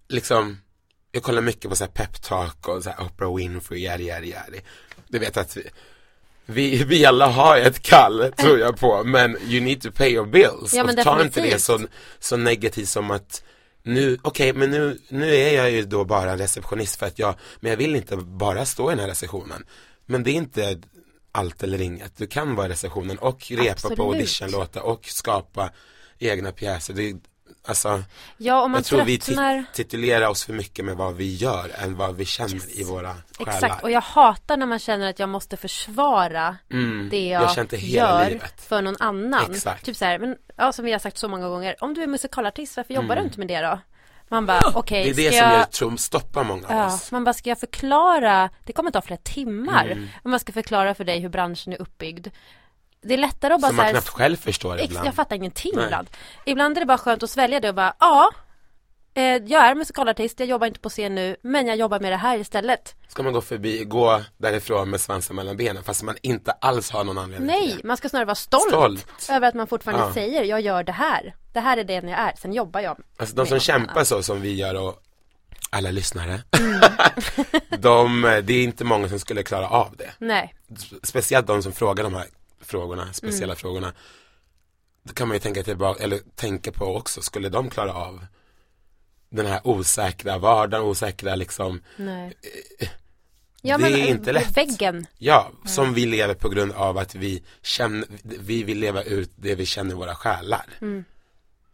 [0.08, 0.60] liksom
[1.12, 4.60] Jag kollar mycket på så här peptalk och så här Oprah Winfrey, yadi yadi yadi
[5.08, 5.70] Du vet att vi
[6.46, 10.26] vi, vi alla har ett kall, tror jag på, men you need to pay your
[10.26, 10.74] bills.
[10.74, 11.80] Ja, men och ta inte det så,
[12.18, 13.42] så negativt som att
[13.82, 17.70] nu, okej, men nu, nu är jag ju då bara receptionist för att jag, men
[17.70, 19.64] jag vill inte bara stå i den här receptionen.
[20.06, 20.80] Men det är inte
[21.32, 22.16] allt eller inget.
[22.16, 23.96] Du kan vara i receptionen och repa Absolut.
[23.96, 25.70] på auditionlåtar och skapa
[26.18, 26.94] egna pjäser.
[26.94, 27.14] Det,
[27.66, 28.02] alltså,
[28.36, 29.58] Ja, om man jag tror vi tröttnar.
[29.58, 32.74] tit- titulerar oss för mycket med vad vi gör än vad vi känner Yes.
[32.80, 33.52] i våra själar.
[33.52, 37.80] Exakt, och jag hatar när man känner att jag måste försvara Mm, det jag jag,
[37.80, 38.60] gör livet.
[38.60, 39.50] för någon annan.
[39.50, 39.84] Exakt.
[39.84, 42.06] Typ så här, men ja, som vi har sagt så många gånger, om du är
[42.06, 43.18] musikalartist, varför jobbar Mm.
[43.18, 43.78] du inte med det då?
[44.28, 45.58] Man bara, okej, Det är det som jag...
[45.60, 47.12] jag tror stoppar många av Ja, oss.
[47.12, 50.08] man bara, ska jag förklara, det kommer ta flera timmar, Mm.
[50.24, 52.26] om man ska förklara för dig hur branschen är uppbyggd.
[53.04, 55.06] Det är lättare att bara Som man här, knappt själv förstår ibland.
[55.06, 55.84] jag fattar ingenting Nej.
[55.84, 56.10] ibland.
[56.46, 58.30] Ibland är det bara skönt att svälja det och bara, ja,
[59.14, 62.16] eh, jag är musikalartist, jag jobbar inte på scen nu, men jag jobbar med det
[62.16, 62.94] här istället.
[63.08, 67.04] Ska man gå förbi, gå därifrån med svansen mellan benen fast man inte alls har
[67.04, 67.86] någon anledning till Nej, det.
[67.88, 69.06] man ska snarare vara stolt, Stolt.
[69.30, 70.14] över att man fortfarande Ja.
[70.14, 71.34] säger, jag gör det här.
[71.52, 72.96] Det här är den jag är, sen jobbar jag.
[73.16, 74.08] Alltså de som kämpar annat.
[74.08, 75.00] så som vi gör och
[75.70, 76.40] alla lyssnare.
[76.58, 76.80] Mm.
[77.78, 80.10] de, eh, det är inte många som skulle klara av det.
[80.18, 80.54] Nej,
[81.02, 82.26] Speciellt de som frågar de här
[82.64, 83.56] frågorna, speciella Mm.
[83.56, 83.92] frågorna.
[85.02, 88.26] Då kan man ju tänka tillbaka, eller tänka på också, skulle de klara av
[89.28, 92.34] den här osäkra vardagen, osäkra liksom, nej.
[93.62, 94.56] det är eh, inte lätt.
[94.56, 95.06] Väggen.
[95.18, 99.54] ja, som vi lever på grund av att vi känner, vi vill leva ut det
[99.54, 100.66] vi känner i våra själar.
[100.80, 101.04] Mm.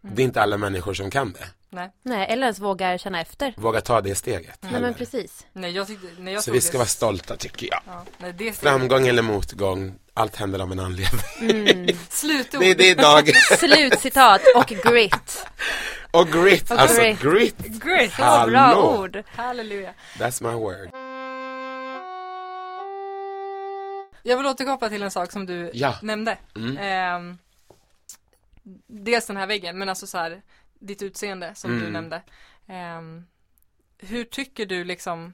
[0.00, 1.46] Det är inte alla människor som kan det.
[1.72, 3.54] Nej, Nej, eller ens vågar känna efter.
[3.56, 4.58] Våga ta det steget.
[4.60, 4.86] Nej heller.
[4.86, 5.46] men precis.
[5.52, 7.80] nej jag tyckte, när jag Så vi ska det, vara stolta tycker jag.
[7.86, 11.20] Ja, nej, det Framgång eller motgång, allt händer av en anledning.
[11.40, 11.96] Mm.
[12.10, 12.60] Slutord.
[12.60, 13.28] Det är det idag.
[13.58, 15.46] Slutcitat och grit.
[16.12, 17.20] Och grit, Och alltså grit.
[17.20, 17.58] grit.
[17.84, 18.10] Great.
[18.12, 18.16] Så
[18.50, 18.98] bra Hallå.
[18.98, 19.22] ord.
[19.26, 19.94] Halleluja.
[20.18, 20.90] That's my word.
[24.22, 25.94] Jag vill återkoppla till en sak som du Ja.
[26.02, 26.38] nämnde.
[26.56, 26.76] Mm.
[26.78, 27.38] Ehm,
[28.86, 30.42] dels den här väggen, men alltså så här,
[30.80, 31.92] ditt utseende som du Mm.
[31.92, 32.22] nämnde.
[32.68, 33.26] Ehm,
[33.98, 35.32] hur tycker du liksom,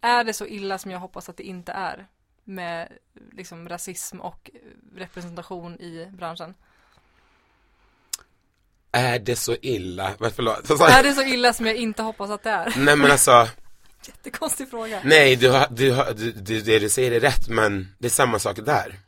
[0.00, 2.06] är det så illa som jag hoppas att det inte är?
[2.44, 2.88] Med
[3.32, 4.50] liksom rasism och
[4.96, 6.54] representation i branschen.
[8.92, 10.14] Är det så illa?
[10.18, 10.66] Men förlåt.
[10.66, 10.84] Så, så.
[10.84, 12.72] Är det så illa som jag inte hoppas att det är?
[12.76, 13.48] Nej men alltså,
[14.06, 15.00] Jättekonstig fråga.
[15.04, 18.10] nej du har, du har, du, du, det du säger är rätt men det är
[18.10, 18.98] samma sak där.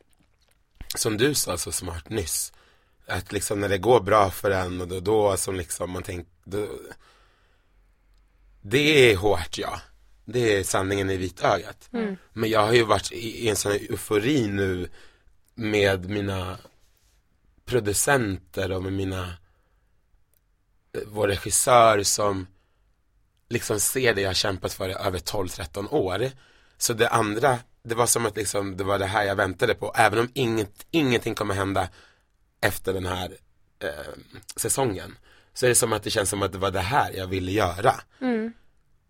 [0.95, 2.53] Som du sa så smart nyss.
[3.07, 6.31] Att liksom när det går bra för en och då, då som liksom man tänker,
[6.45, 6.69] då,
[8.61, 9.81] det är hårt ja.
[10.25, 11.89] Det är sanningen i vitögat.
[11.93, 12.17] Mm.
[12.33, 14.89] Men jag har ju varit i, i en sån eufori nu
[15.55, 16.59] med mina
[17.65, 19.23] producenter och med mina
[20.93, 22.47] eh, vår regissör som
[23.49, 26.31] liksom ser det jag kämpat för i över 12-13 år.
[26.79, 29.93] Så det andra, det var som att liksom, det var det här jag väntade på.
[29.97, 31.89] Även om inget, ingenting kommer hända
[32.63, 33.37] efter den här
[33.79, 33.89] eh,
[34.57, 35.17] säsongen.
[35.55, 37.53] Så är det som att det känns som att det var det här jag ville
[37.53, 37.95] göra.
[38.21, 38.53] Mm.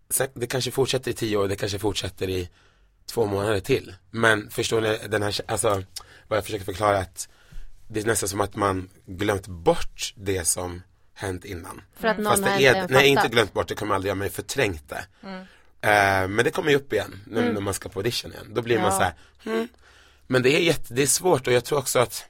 [0.09, 2.49] Sen, det kanske fortsätter i tio år, det kanske fortsätter i
[3.05, 3.95] två månader till.
[4.11, 5.83] Men förstår ni den här, alltså
[6.27, 7.29] vad jag försöker förklara att
[7.87, 10.81] det är nästan som att man glömt bort det som
[11.13, 11.81] hänt innan.
[11.99, 14.09] För att någon Fast det inte är, än nej inte glömt bort, det kommer aldrig
[14.09, 15.05] göra mig förträngt det.
[15.23, 15.39] Mm.
[15.81, 17.53] Eh, men det kommer ju upp igen nu Mm.
[17.53, 18.45] när man ska på audition igen.
[18.53, 18.91] Då blir man Ja.
[18.97, 19.13] så här,
[19.43, 19.67] hmm.
[20.27, 22.25] Men det är jätte, det är svårt och jag tror också att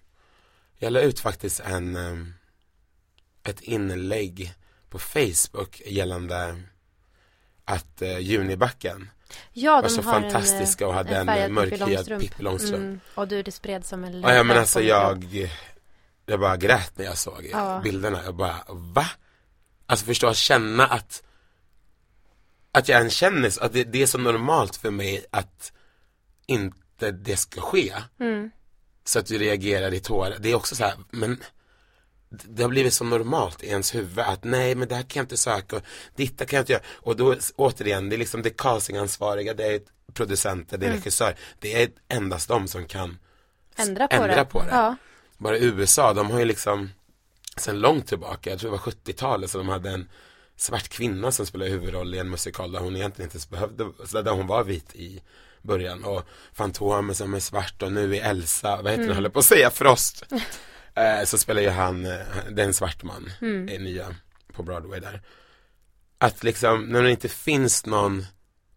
[0.83, 2.33] jag la ut faktiskt en, um,
[3.43, 4.53] ett inlägg
[4.89, 6.61] på Facebook gällande
[7.65, 9.09] att uh, Junibacken
[9.53, 12.83] Ja, var så har fantastiska och hade en, färgad mörkhyad Pippi Långstrump.
[12.83, 15.49] Mm, och du, det spred som en Ja, ja men alltså jag,
[16.25, 17.81] jag bara grät när jag såg Ja.
[17.83, 18.21] bilderna.
[18.23, 19.05] Jag bara, va?
[19.85, 21.23] Alltså förstå att känna att,
[22.71, 25.73] att jag än känner, så- att det, det är så normalt för mig att
[26.45, 27.93] inte det ska ske.
[28.19, 28.51] Mm.
[29.03, 30.37] Så att du reagerar i tårar.
[30.39, 31.39] Det är också så här, men
[32.29, 35.23] det- har blivit så normalt i ens huvud att nej men det här kan jag
[35.23, 35.81] inte söka och
[36.15, 36.83] ditta kan jag inte göra.
[36.89, 39.81] Och då återigen, det är liksom det är castingansvariga, det är
[40.13, 41.35] producenter, det är regissör.
[41.59, 43.17] Det är endast de som kan
[43.75, 44.45] Ändra på ändra det.
[44.45, 44.67] på det.
[44.71, 44.95] Ja.
[45.37, 46.89] Bara USA, de har ju liksom
[47.57, 50.09] sen långt tillbaka, jag tror det var 70-talet, så de hade en
[50.55, 53.83] svart kvinna som spelade huvudroll i en musikal där hon egentligen inte ens behövde,
[54.23, 55.21] där hon var vit i
[55.63, 56.23] början och
[56.53, 59.07] Fantomen som är svart och nu är Elsa, vad heter Mm.
[59.07, 60.23] den, håller på att säga Frost.
[60.95, 62.11] eh, så spelar ju han, eh,
[62.51, 63.69] det är en svart man Mm.
[63.69, 64.15] i nya
[64.53, 65.21] på Broadway där.
[66.17, 68.25] Att liksom, när det inte finns någon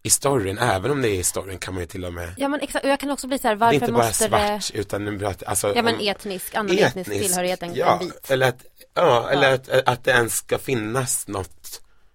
[0.03, 2.47] i storyn, även om det är i storyn kan man ju till och med ja,
[2.47, 2.85] men exakt.
[2.85, 4.79] Och jag kan också bli så här, det är varför inte bara måste svart det...
[4.79, 8.31] utan pratar, alltså Ja, men etnisk, annan etnisk, tillhörighet än, ja, vit.
[8.31, 11.56] Eller att, ja, eller att, att det ens ska finnas något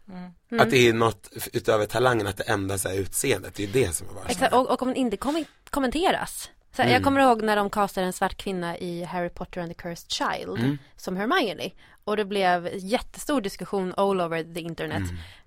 [0.09, 0.61] Mm.
[0.61, 4.09] Att det är något utöver talangen, att det ändras är utseendet, det är det som
[4.09, 4.31] är värst.
[4.31, 6.51] Exakt, och, och om det inte kommer kommenteras.
[6.77, 6.93] Så här, Mm.
[6.95, 10.11] Jag kommer ihåg när de castade en svart kvinna i Harry Potter and the Cursed
[10.11, 10.79] Child Mm.
[10.97, 11.71] som Hermione.
[12.05, 15.03] Och det blev jättestor diskussion all over the internet.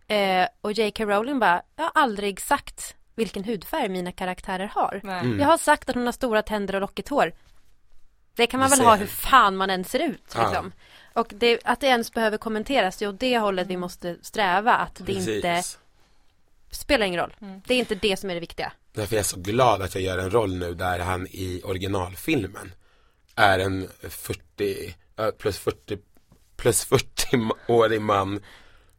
[0.07, 0.41] Mm.
[0.41, 1.05] Eh, och J.K.
[1.05, 5.01] Rowling bara, jag har aldrig sagt vilken hudfärg mina karaktärer har.
[5.03, 5.39] Mm.
[5.39, 7.31] Jag har sagt att hon har stora tänder och lockigt hår.
[8.35, 10.31] Det kan man väl ha hur fan man än ser ut.
[10.35, 10.47] Ja.
[10.47, 10.71] Liksom.
[11.13, 14.73] Och det, att det ens behöver kommenteras, det är åt det hållet vi måste sträva.
[14.73, 15.27] Att det Precis.
[15.27, 15.63] inte
[16.71, 17.35] spelar ingen roll.
[17.41, 17.61] Mm.
[17.67, 18.71] Det är inte det som är det viktiga.
[18.93, 22.71] Därför är jag så glad att jag gör en roll nu där han i originalfilmen
[23.35, 25.97] är en 40, äh, plus 40,
[26.55, 28.39] plus 40-årig man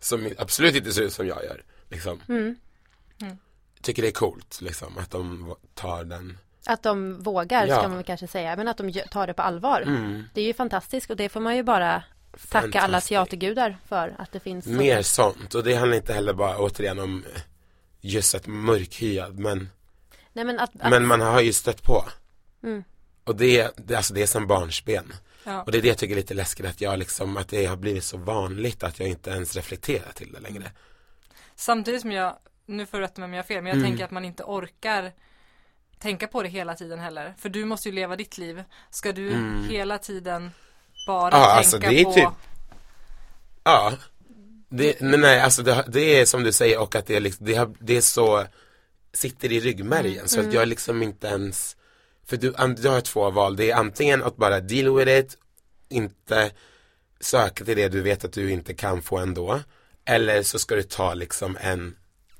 [0.00, 1.64] som absolut inte ser ut som jag gör.
[1.88, 2.20] Liksom.
[2.28, 2.56] Mm.
[3.82, 6.38] Tycker det är coolt liksom, att de tar den.
[6.66, 7.78] Att de vågar, Ja.
[7.78, 8.56] ska man väl kanske säga.
[8.56, 9.80] Men att de tar det på allvar.
[9.82, 10.22] Mm.
[10.34, 12.02] Det är ju fantastiskt och det får man ju bara
[12.50, 14.14] tacka alla teatergudar för.
[14.18, 14.66] Att det finns.
[14.66, 17.40] Mer sånt och det handlar inte heller bara återigen om eh,
[18.00, 19.68] just ett mörkhyad men,
[20.32, 22.04] Nej men att, att men man har ju stött på.
[22.62, 22.84] Mm.
[23.24, 25.12] Och det, det, alltså det är som barnsben.
[25.44, 25.62] Ja.
[25.62, 27.76] Och det är det jag tycker är lite läskigt att jag liksom, att det har
[27.76, 30.70] blivit så vanligt att jag inte ens reflekterar till det längre.
[31.54, 33.90] Samtidigt som jag, nu får du rätta mig om jag har fel, men jag Mm.
[33.90, 35.12] tänker att man inte orkar
[35.98, 37.34] tänka på det hela tiden heller.
[37.38, 38.64] För du måste ju leva ditt liv.
[38.90, 39.68] Ska du Mm.
[39.68, 40.50] hela tiden
[41.06, 42.28] bara Ja, tänka alltså, det är på typ-
[43.64, 43.92] Ja,
[44.68, 47.46] det, men nej alltså det, det är som du säger och att det är, liksom,
[47.46, 48.44] det, har, det är så,
[49.12, 51.76] sitter i ryggmärgen så att jag liksom inte ens,
[52.26, 52.50] för du,
[52.82, 55.38] du har två val, det är antingen att bara deal with it,
[55.88, 56.50] inte
[57.20, 59.60] söka till det du vet att du inte kan få ändå,
[60.04, 61.96] eller så ska du ta liksom en,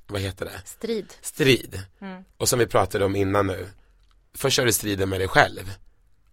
[0.07, 0.61] vad heter det?
[0.65, 1.15] strid.
[1.23, 1.83] strid.
[2.01, 2.25] Mm.
[2.37, 3.69] Och som vi pratade om innan nu.
[4.35, 5.73] Först kör du striden med dig själv.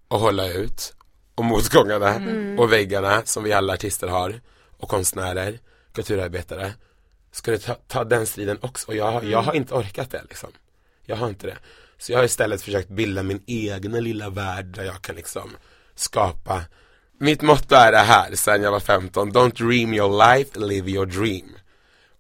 [0.08, 0.94] Och hålla ut.
[1.36, 2.16] Och motgångarna.
[2.62, 4.42] Och väggarna som vi alla artister har.
[4.78, 5.60] Och konstnärer.
[5.94, 6.74] Kulturarbetare.
[7.32, 8.88] Ska du ta, ta den striden också.
[8.88, 10.50] Och jag, har- jag har inte orkat det liksom.
[11.06, 11.58] Jag har inte det.
[11.98, 15.52] Så jag har istället försökt bilda min egna lilla värld där jag kan liksom
[15.96, 16.62] skapa.
[17.20, 19.32] Mitt motto är det här sen jag var 15.
[19.32, 21.56] Don't dream your life, live your dream.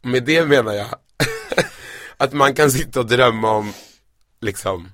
[0.01, 0.87] Och med det menar jag
[2.17, 3.73] att man kan sitta och drömma om
[4.41, 4.89] liksom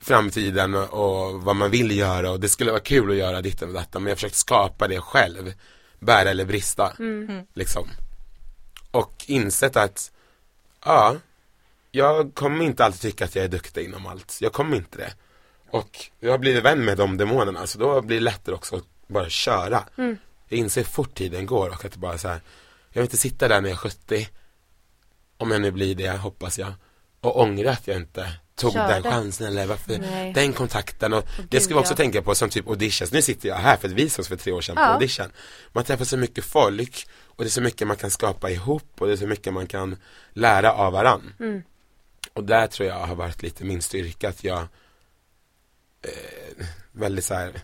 [0.00, 3.74] framtiden och, vad man vill göra och det skulle vara kul att göra ditten och
[3.74, 5.52] detta men jag har försökt skapa det själv.
[5.98, 6.92] Bära eller brista.
[6.98, 7.46] Mm.
[7.54, 7.88] liksom.
[8.90, 10.12] Och insett att
[10.84, 11.16] ja
[11.90, 14.38] jag kommer inte alltid tycka att jag är duktig inom allt.
[14.40, 15.12] Jag kommer inte det.
[15.70, 18.84] Och jag har blivit vän med de demonerna så då blir det lättare också att
[19.06, 19.84] bara köra.
[19.98, 20.16] Mm.
[20.48, 22.40] jag inser hur fort tiden går och att det bara så här
[22.92, 24.28] jag vill inte sitta där när jag är 70
[25.40, 26.72] om jag nu blir det, hoppas jag
[27.20, 28.94] och ångra att jag inte tog Körde.
[28.94, 30.32] den chansen eller varför Nej.
[30.32, 31.96] den kontakten och det gud, ska vi också ja.
[31.96, 33.12] tänka på som typ auditions.
[33.12, 34.86] Nu sitter jag här för att vi sågs för tre år sedan på Ja.
[34.86, 35.32] audition.
[35.72, 39.06] Man träffar så mycket folk och det är så mycket man kan skapa ihop och
[39.06, 39.96] det är så mycket man kan
[40.32, 41.34] lära av varann.
[41.40, 41.62] Mm.
[42.32, 44.60] Och där tror jag har varit lite min styrka att jag
[46.02, 47.60] eh, väldigt så här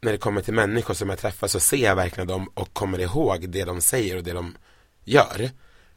[0.00, 2.98] när det kommer till människor som jag träffar så ser jag verkligen dem och kommer
[2.98, 4.56] ihåg det de säger och det de
[5.04, 5.50] gör.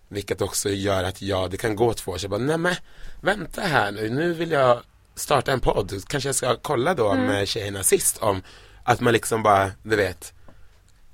[0.10, 2.76] Vilket också gör att jag, det kan gå två år så jag bara, nej men
[3.22, 4.82] vänta här nu, nu vill jag
[5.15, 6.04] starta en podd.
[6.08, 8.41] Kanske jag ska kolla då med tjejerna sist om
[8.84, 10.34] att man liksom bara, du vet,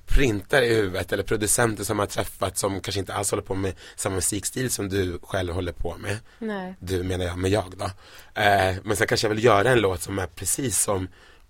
[0.06, 3.74] printar i huvudet eller producenter som har träffat som kanske inte alls håller på med
[3.96, 6.18] samma musikstil som du själv håller på med.
[6.40, 6.76] Nej.
[6.80, 7.86] Du menar jag, med jag då.
[8.42, 11.08] Eh, men sen kanske jag vill göra en låt som är precis som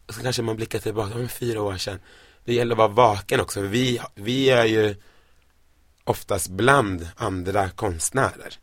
[0.10, 1.99] så kanske man blickar tillbaka, men fyra år sedan.
[2.45, 4.95] Det gäller att vara vaken också, vi, vi är ju
[6.03, 8.53] oftast bland andra konstnärer.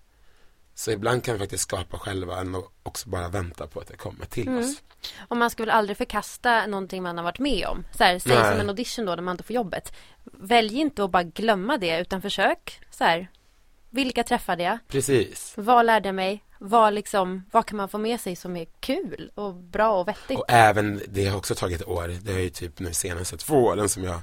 [0.74, 2.46] Så ibland kan vi faktiskt skapa själva att
[2.82, 4.60] också bara vänta på att det kommer till Mm.
[4.60, 4.82] oss.
[5.28, 7.84] Och man ska väl aldrig förkasta någonting man har varit med om.
[7.96, 8.50] Så här, säg Nej.
[8.52, 9.92] som en audition då när man inte får jobbet.
[10.24, 13.30] Välj inte att bara glömma det utan försök så här.
[13.90, 14.78] Vilka träffade jag?
[14.88, 15.52] Precis.
[15.56, 16.44] Vad lärde jag mig?
[16.58, 20.38] Vad, liksom, vad kan man få med sig som är kul och bra och vettigt?
[20.38, 23.88] Och även, det har också tagit år, det är ju typ nu senaste två åren
[23.88, 24.20] som jag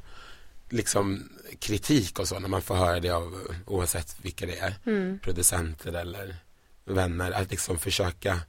[0.69, 5.19] liksom kritik och så när man får höra det av oavsett vilka det är, Mm.
[5.23, 6.35] producenter eller
[6.85, 8.39] vänner, att liksom försöka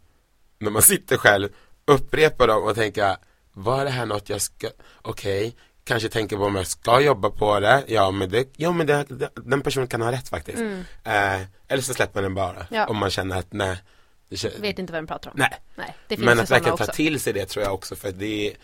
[0.59, 1.49] när man sitter själv
[1.85, 3.19] upprepa dem och tänka
[3.53, 4.69] var det här något jag ska,
[5.03, 8.87] okej, kanske tänka på om jag ska jobba på det, ja men det, ja men
[8.87, 10.59] det, den personen kan ha rätt faktiskt.
[10.59, 10.81] Mm.
[11.05, 12.87] Eh, eller så släpper man den bara, Ja.
[12.87, 13.77] om man känner att nej,
[14.59, 15.37] Vet inte vad den pratar om.
[15.39, 15.61] nej.
[15.77, 18.55] Nej, Men att verkligen ta till sig det tror jag också för det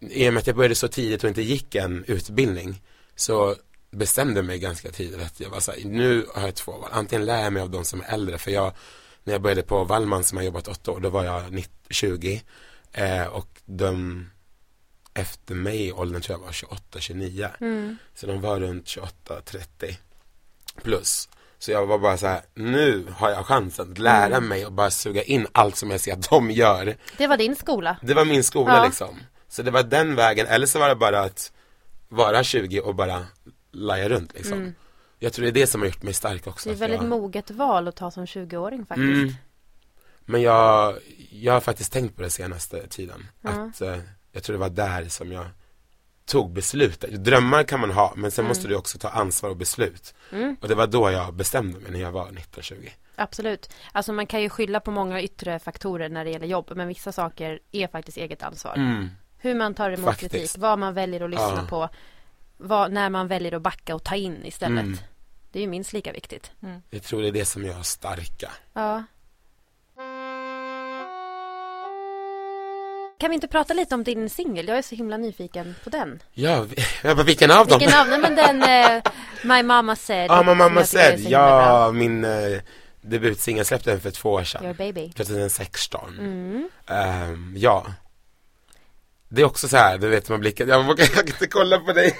[0.00, 2.82] I och med att jag började så tidigt och inte gick en utbildning
[3.16, 3.56] Så
[3.90, 7.24] bestämde mig ganska tidigt att jag var så här, nu har jag två val, antingen
[7.26, 8.72] lär jag mig av de som är äldre för jag
[9.24, 12.42] När jag började på Wallman som har jobbat åtta år, då var jag 19, 20
[12.92, 14.26] eh, och de
[15.14, 17.96] efter mig i åldern tror jag var 28, 29 Mm.
[18.14, 19.98] så de var runt 28, 30
[20.82, 21.28] plus.
[21.58, 24.48] Så jag var bara så här, nu har jag chansen att lära Mm.
[24.48, 26.96] mig och bara suga in allt som jag ser att de gör.
[27.18, 27.96] Det var din skola.
[28.02, 28.84] Det var min skola Ja.
[28.84, 29.20] liksom.
[29.50, 31.52] Så det var den vägen, eller så var det bara att
[32.08, 33.26] vara 20 och bara
[33.72, 34.58] laja runt liksom.
[34.58, 34.74] Mm.
[35.18, 36.68] Jag tror det är det som har gjort mig stark också.
[36.68, 39.22] Det är för väldigt jag, moget val att ta som 20-åring faktiskt.
[39.22, 39.34] mm,
[40.20, 40.94] Men jag,
[41.30, 43.26] jag har faktiskt tänkt på det senaste tiden.
[43.40, 43.50] Ja.
[43.50, 43.98] Att eh,
[44.32, 45.46] jag tror det var där som jag
[46.24, 47.24] tog beslutet.
[47.24, 50.14] Drömmar kan man ha, men sen måste du också ta ansvar och beslut.
[50.32, 50.56] Mm.
[50.60, 52.88] Och det var då jag bestämde mig när jag var 19-20.
[53.16, 53.70] Absolut.
[53.92, 57.12] Alltså man kan ju skylla på många yttre faktorer när det gäller jobb, men vissa
[57.12, 58.74] saker är faktiskt eget ansvar.
[59.42, 59.52] Mm.
[59.52, 60.32] Hur man tar emot Faktiskt.
[60.32, 61.66] kritik, vad man väljer att lyssna Ja.
[61.68, 61.88] på,
[62.56, 64.84] vad, när man väljer att backa och ta in istället.
[64.84, 64.98] Mm.
[65.52, 66.50] Det är ju minst lika viktigt.
[66.90, 68.50] Jag tror det är det som gör oss starka.
[68.72, 69.02] Ja.
[73.18, 74.68] Kan vi inte prata lite om din singel?
[74.68, 76.22] Jag är så himla nyfiken på den.
[76.32, 76.66] Ja,
[77.02, 77.78] jag bara, vilken av dem?
[77.78, 78.20] Vilken av dem?
[78.20, 79.02] Men den eh,
[79.44, 80.30] My Mama Said.
[80.30, 82.60] Ja, tycker är said, ja, min eh,
[83.00, 84.64] debutsingel släppte den för två år sedan.
[84.64, 85.12] Your baby.
[85.12, 86.18] 2016.
[86.18, 86.68] Mm.
[86.86, 87.86] Ehm, ja.
[89.32, 91.78] Det är också så här, du vet man blickar, jag vågar jag kan inte kolla
[91.78, 92.18] på dig.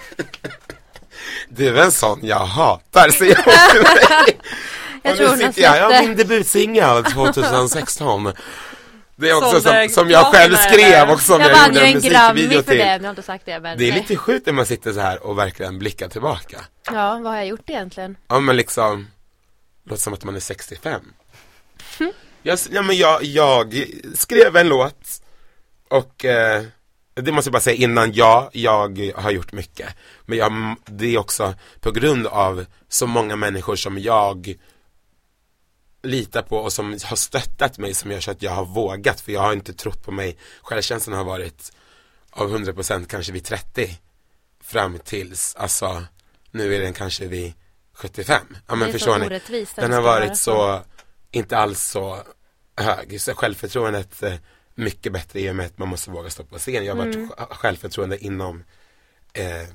[1.49, 4.39] Du är en sån jag hatar, säger hon till mig.
[5.03, 6.07] Jag Och tror nu har sitter jag, sett ja det.
[6.09, 8.33] min debutsingel 2016.
[9.17, 12.49] Det är också som, som jag själv skrev också som Jag jag, gjorde en musikvideo
[12.49, 12.79] för det, till.
[12.79, 13.61] men jag har inte sagt det.
[13.61, 14.01] Men Det är nej.
[14.01, 16.61] lite sjukt när man sitter så här och verkligen blickar tillbaka.
[16.87, 16.93] Ja,
[17.23, 18.17] vad har jag gjort egentligen?
[18.29, 19.07] Ja men liksom,
[19.85, 21.01] låter som att man är 65.
[22.43, 25.09] Jag, ja, men jag, jag skrev en låt
[25.89, 26.63] och eh,
[27.21, 29.89] det måste jag bara säga innan, ja, jag har gjort mycket.
[30.27, 34.55] Men jag, det är också på grund av så många människor som jag
[36.03, 39.33] litar på och som har stöttat mig som gör så att jag har vågat för
[39.33, 40.37] jag har inte trott på mig.
[40.63, 41.73] Självkänslan har varit
[42.31, 43.99] av 100% kanske vid 30
[44.61, 46.03] fram tills, alltså
[46.51, 47.53] nu är den kanske vid
[47.93, 48.57] 75.
[48.67, 49.67] Ja men förstår ni?
[49.75, 50.83] Den har varit så,
[51.31, 52.23] inte alls så
[52.77, 53.21] hög.
[53.21, 54.35] Så självförtroendet eh,
[54.81, 56.85] mycket bättre i och med att man måste våga stå på scen.
[56.85, 57.29] Jag har varit Mm.
[57.31, 58.65] sj- självförtroende inom
[59.33, 59.69] eh,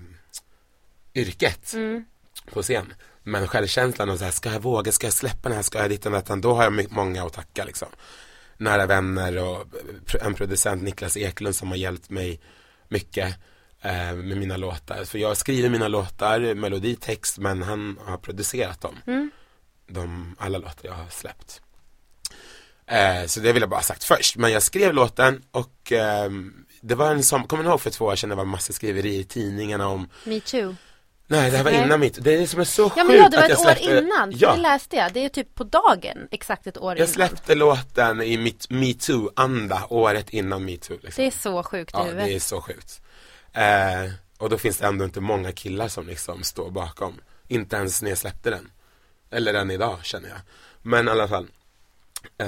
[1.16, 2.06] yrket Mm.
[2.54, 2.94] på scen.
[3.24, 5.90] Men självkänslan och så här, ska jag våga, ska jag släppa den här, ska jag
[5.90, 7.88] dit och detta, då har jag många att tacka liksom.
[8.58, 9.66] Nära vänner och
[10.22, 12.42] en producent, Niklas Eklund, som har hjälpt mig
[12.88, 13.36] mycket
[13.82, 15.04] eh, med mina låtar.
[15.06, 18.96] För jag skriver mina låtar, meloditext, men han har producerat dem.
[19.08, 19.32] Mm.
[19.88, 21.62] De, alla låtar jag har släppt.
[22.88, 24.38] Eh, så det vill jag bara ha sagt först.
[24.38, 28.06] Men jag skrev låten och ehm, det var en som, kommer ni ihåg för två
[28.06, 30.76] år sedan det var massa skriveri i tidningarna om Me too.
[31.28, 31.84] Nej det här var Nej.
[31.84, 33.50] innan mitt, det är det som är så Ja sjukt men ja, det var ett
[33.50, 34.32] jag år släppte, innan.
[34.36, 35.14] Ja, Det läste jag.
[35.14, 36.28] Det är typ på dagen.
[36.32, 37.08] Exakt ett år jag innan.
[37.08, 41.22] släppte låten i mitt metoo-anda året innan metoo liksom.
[41.24, 42.26] Det är så sjukt Ja huvudet.
[42.26, 43.02] det är så sjukt
[43.54, 47.14] eh, Och då finns det ändå inte många killar som liksom står bakom
[47.48, 48.72] Inte ens när jag släppte den
[49.32, 50.38] Eller än idag känner jag
[50.82, 51.50] Men i alla fall eh,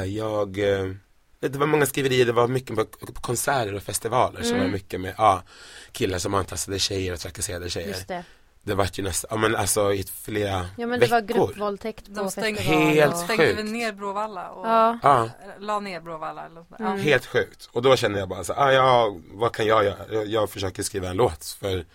[0.06, 0.92] Jag eh,
[1.40, 2.86] Det var många skriverier, det var mycket på,
[3.22, 4.60] konserter och festivaler Så Mm.
[4.60, 5.44] var det mycket med ja,
[5.92, 8.24] killar som antastade tjejer och trakasserade tjejer Just det.
[8.64, 12.06] Det var ju nästan, ja men alltså i flera Ja men det var veckor gruppvåldtäkt
[12.06, 12.62] på De stängde.
[12.62, 13.20] Helt och...
[13.20, 15.00] stängde väl ner Bråvalla och Ja.
[15.04, 16.80] Ja, la ner Bråvalla eller något.
[16.80, 16.92] Mm.
[16.92, 17.04] ja.
[17.04, 19.98] helt sjukt Och då kände jag bara så ah, ja, vad kan jag göra?
[20.12, 21.86] Jag, jag försöker skriva en låt för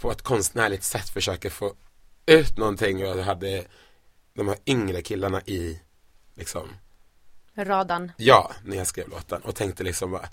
[0.00, 1.72] På ett konstnärligt sätt försöker få
[2.26, 3.64] ut någonting och jag hade
[4.34, 5.80] de här yngre killarna i
[6.34, 6.68] liksom
[7.56, 8.12] Radan.
[8.16, 10.28] Ja, när jag skrev låten och tänkte liksom bara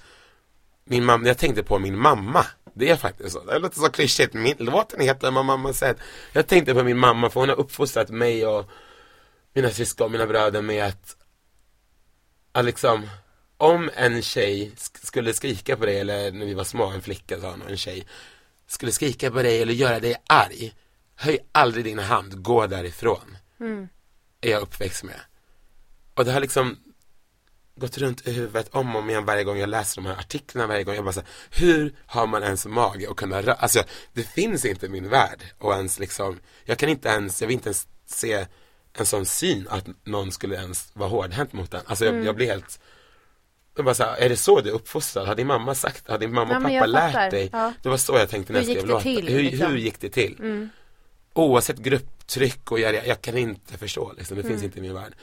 [0.86, 2.46] min mamma, jag tänkte på min mamma.
[2.74, 3.44] Det är faktiskt så.
[3.44, 4.34] Det låter så klyschigt.
[4.34, 5.96] Min, låten heter Vad mamma säger.
[6.34, 8.70] Jag tänkte på min mamma för hon har uppfostrat mig och
[9.54, 11.16] mina syskon, mina bröder med att,
[12.52, 13.10] att liksom
[13.58, 17.42] om en tjej sk- skulle skrika på dig eller när vi var små, en flicka
[17.42, 18.08] sa och en tjej
[18.68, 20.74] skulle skrika på dig eller göra dig arg
[21.16, 23.38] höj aldrig din hand, gå därifrån.
[24.42, 25.20] Är jag uppväxt med.
[26.14, 26.78] Och det har liksom
[27.76, 30.68] gått runt i huvudet om och om igen varje gång jag läser de här artiklarna
[30.68, 33.84] varje gång jag bara så här, hur har man ens mage att kunna rö- alltså
[34.14, 37.54] det finns inte i min värld och ens liksom, jag kan inte ens, jag vill
[37.56, 38.46] inte ens se
[38.94, 41.82] en sån syn att någon skulle ens vara hårdhänt mot den.
[41.86, 42.80] Alltså jag, jag blir helt
[43.76, 45.28] jag bara så här, är det så du är uppfostrad?
[45.28, 47.50] Har din mamma sagt Har din mamma och men pappa lärt dig?
[47.54, 47.74] Ja.
[47.84, 49.04] Det var så jag tänkte när jag skrev låten.
[49.04, 49.68] till, Hur, liksom?
[49.68, 50.68] hur gick det till?
[51.34, 54.38] Oavsett grupptryck och jag, jag kan inte förstå liksom.
[54.38, 55.14] Det finns inte i min värld.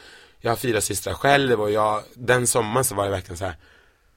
[0.41, 3.57] Jag har fyra systrar själv och jag, den sommaren så var det verkligen så här.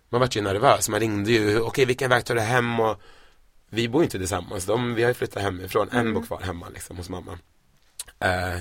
[0.09, 3.01] Man vart ju nervös, man ringde ju, okej vilken väg tar du hem och
[3.69, 6.97] vi bor inte tillsammans, de, vi har ju flyttat hemifrån, en bor kvar hemma liksom
[6.97, 7.37] hos mamma.
[8.19, 8.59] Eh,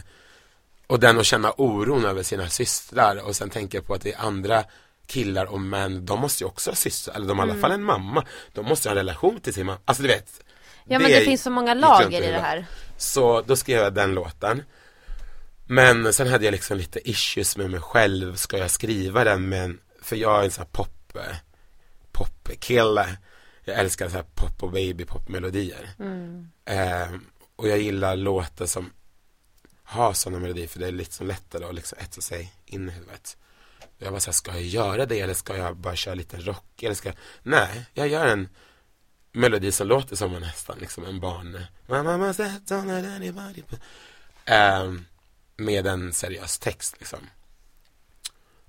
[0.86, 4.20] och den att känna oron över sina systrar och sen tänka på att det är
[4.20, 4.64] andra
[5.06, 7.72] killar och män, de måste ju också ha systrar, eller de har i alla fall
[7.72, 10.42] en mamma, de måste ha en relation till sin mamma, alltså du vet.
[10.84, 12.66] Ja men det finns så många lager i det här.
[12.96, 14.62] Så då skrev jag den låten.
[15.72, 18.36] Men sen hade jag liksom lite issues med mig själv.
[18.36, 21.18] Ska jag skriva den med en, för jag är en sån här pop,
[22.12, 23.16] popkille.
[23.64, 25.90] Jag älskar så här pop och baby popmelodier.
[26.64, 27.12] Eh,
[27.56, 28.92] och jag gillar låtar som
[29.82, 32.92] har sådana melodier för det är lite så lättare att liksom etsa sig in i
[32.92, 33.36] huvudet.
[33.98, 36.82] Jag var så här, ska jag göra det eller ska jag bara köra lite rock
[36.82, 37.16] eller ska jag...
[37.42, 38.48] Nej, jag gör en
[39.32, 43.62] melodi som låter som en nästan liksom en barn My mama said don't let anybody
[44.44, 45.04] Ehm,
[45.61, 47.18] med en seriös text liksom.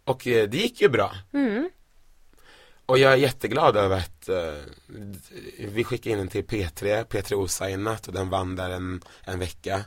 [0.03, 1.15] Och eh, det gick ju bra.
[1.33, 1.69] Mm.
[2.85, 4.53] och jag är jätteglad över att eh,
[5.57, 9.85] vi skickade in den till P3 P3 osignat och den vann där en, en vecka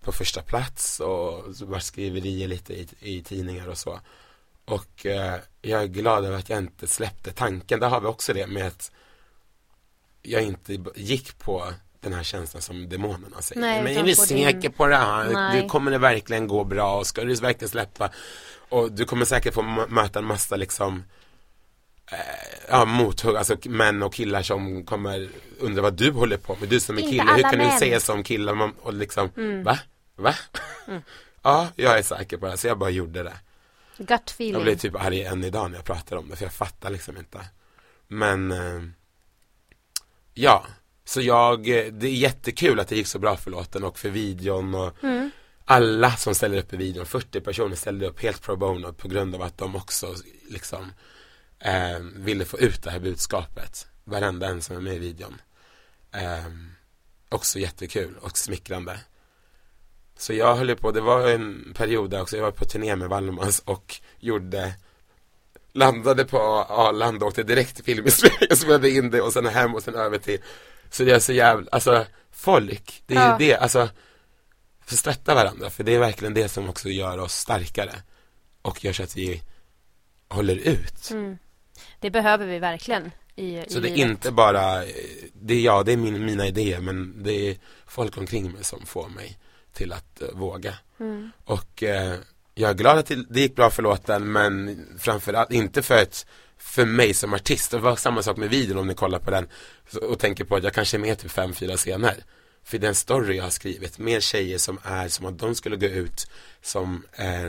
[0.00, 4.00] på första plats och var skriverier lite i, i tidningar och så.
[4.64, 8.32] Och eh, jag är glad över att jag inte släppte tanken, där har vi också
[8.32, 8.92] det med att
[10.22, 11.72] jag inte gick på
[12.04, 13.60] den här känslan som demonerna säger.
[13.60, 15.30] Nej, men är du säker din- på det här?
[15.32, 15.62] Nej.
[15.62, 16.98] Du kommer det verkligen gå bra?
[16.98, 18.10] Och ska du verkligen släppa?
[18.68, 21.04] Och du kommer säkert få möta en massa liksom
[22.10, 22.18] eh,
[22.68, 25.28] ja, mothugg, alltså män och killar som kommer
[25.60, 26.68] undra vad du håller på med.
[26.68, 27.60] Du som är Inte kille, hur kan män.
[27.60, 27.72] Mm.
[27.72, 28.52] du säga som kille?
[28.82, 29.30] Och liksom,
[29.64, 29.78] va?
[30.16, 30.34] Va?
[31.42, 32.56] ja, jag är säker på det.
[32.56, 33.32] Så jag bara gjorde det.
[33.98, 34.62] Gut Jag feeling.
[34.62, 37.40] blir typ arg än idag när jag pratar om det för jag fattar liksom inte.
[38.08, 38.82] Men eh,
[40.34, 40.66] ja,
[41.04, 44.74] så jag, det är jättekul att det gick så bra för låten och för videon
[44.74, 44.92] och
[45.64, 49.34] alla som ställer upp i videon, 40 personer ställde upp helt pro bono på grund
[49.34, 50.14] av att de också
[50.48, 50.92] liksom
[51.58, 53.86] eh, ville få ut det här budskapet.
[54.04, 55.40] Varenda en som är med i videon.
[56.12, 56.52] Eh,
[57.28, 59.00] också jättekul och smickrande.
[60.16, 63.08] Så jag höll på, det var en period där också, jag var på turné med
[63.08, 64.74] Wallmans och gjorde
[65.72, 66.38] Landade på
[66.68, 69.94] Arlanda och åkte direkt till Filminspelningen och spelade in det och sen hem och sen
[69.94, 70.38] över till
[70.90, 73.40] Så det är så jävla, alltså folk, det är Ja.
[73.40, 73.88] ju det, alltså
[74.86, 77.92] för stötta varandra, för det är verkligen det som också gör oss starkare
[78.62, 79.42] och gör så att vi
[80.28, 81.10] håller ut.
[81.10, 81.38] Mm.
[82.00, 84.84] Det behöver vi verkligen i, i Så det är inte bara,
[85.32, 87.56] det är jag, det är min, mina idéer men det är
[87.86, 89.38] folk omkring mig som får mig
[89.72, 90.74] till att eh, våga.
[91.00, 91.30] Mm.
[91.44, 92.14] Och eh,
[92.54, 96.26] jag är glad att det, gick bra för låten men framförallt inte för ett
[96.58, 99.48] för mig som artist, det var samma sak med videon om ni kollar på den
[100.02, 102.24] och tänker på att jag kanske är med typ fem, fyra scener.
[102.64, 105.86] För den story jag har skrivit med tjejer som är som att de skulle gå
[105.86, 106.26] ut
[106.62, 107.48] som eh,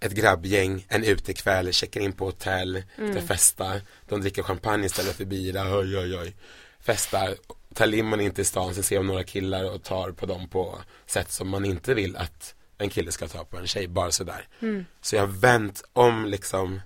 [0.00, 2.82] ett grabbgäng, en utekväll, checkar in på hotell,
[3.12, 6.36] ska festa, de dricker champagne istället för bira, oj oj oj,
[6.80, 7.34] festar,
[7.74, 10.78] tar limon in till stan, sen ser de några killar och tar på dem på
[11.06, 14.48] sätt som man inte vill att en kille ska ta på en tjej, bara sådär.
[15.00, 16.80] Så jag har vänt om liksom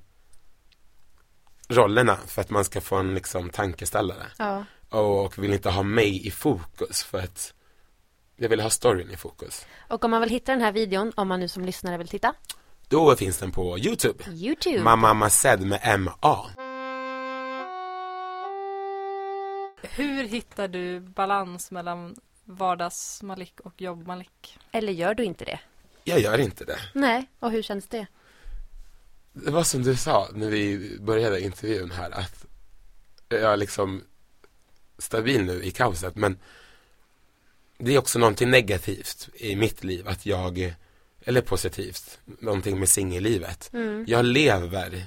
[1.73, 4.65] rollerna för att man ska få en liksom tankeställare Ja.
[4.89, 7.55] och vill inte ha mig i fokus för att
[8.37, 9.67] jag vill ha storyn i fokus.
[9.89, 12.35] Och om man vill hitta den här videon, om man nu som lyssnare vill titta,
[12.89, 14.25] Då finns den på Youtube.
[14.31, 14.83] Youtube.
[14.83, 16.37] Mamma Mased med M-A.
[19.83, 24.59] Hur hittar du balans mellan vardags-Malik och jobb-Malik?
[24.73, 25.61] Eller gör du inte det?
[26.05, 26.79] Jag gör inte det.
[26.95, 28.07] Nej, och hur känns det?
[29.33, 32.47] Det var som du sa när vi började intervjun här att
[33.29, 34.05] jag är liksom
[34.99, 36.39] stabil nu i kaoset men
[37.79, 40.75] det är också någonting negativt i mitt liv att jag,
[41.25, 43.71] eller positivt, någonting med singellivet.
[43.73, 44.05] Mm.
[44.09, 45.07] Jag lever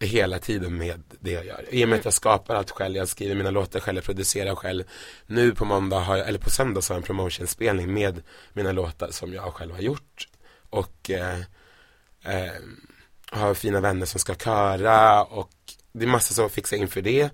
[0.00, 1.64] hela tiden med det jag gör.
[1.70, 4.54] I och med att jag skapar allt själv, jag skriver mina låtar själv, jag producerar
[4.54, 4.84] själv.
[5.26, 8.22] Nu på måndag har jag, eller på söndag så har jag en promotionspelning med
[8.52, 10.28] mina låtar som jag själv har gjort.
[10.70, 11.38] Och eh,
[12.26, 12.52] eh,
[13.30, 15.50] har fina vänner som ska köra och
[15.92, 17.30] det är massa som fixar inför det.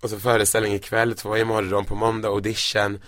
[0.00, 3.00] Och så föreställning ikväll, två imorgon på måndag, audition.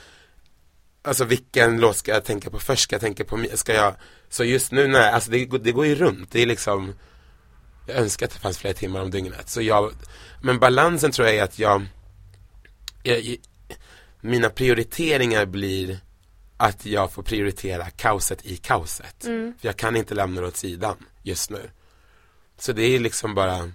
[1.03, 2.83] Alltså vilken låt ska jag tänka på först?
[2.83, 3.95] Ska jag tänka på, ska jag,
[4.29, 6.33] så just nu nej, alltså det, det går ju runt.
[6.33, 6.95] Det är liksom,
[7.87, 9.49] jag önskar att det fanns fler timmar om dygnet.
[9.49, 9.93] Så jag,
[10.43, 11.87] men balansen tror jag är att jag,
[13.03, 13.37] jag
[14.21, 15.99] mina prioriteringar blir
[16.61, 19.25] att jag får prioritera kaoset i kaoset.
[19.25, 19.55] Mm.
[19.61, 21.71] För jag kan inte lämna det åt sidan just nu.
[22.59, 23.73] Så det är liksom bara,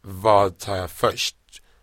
[0.00, 1.36] vad tar jag först?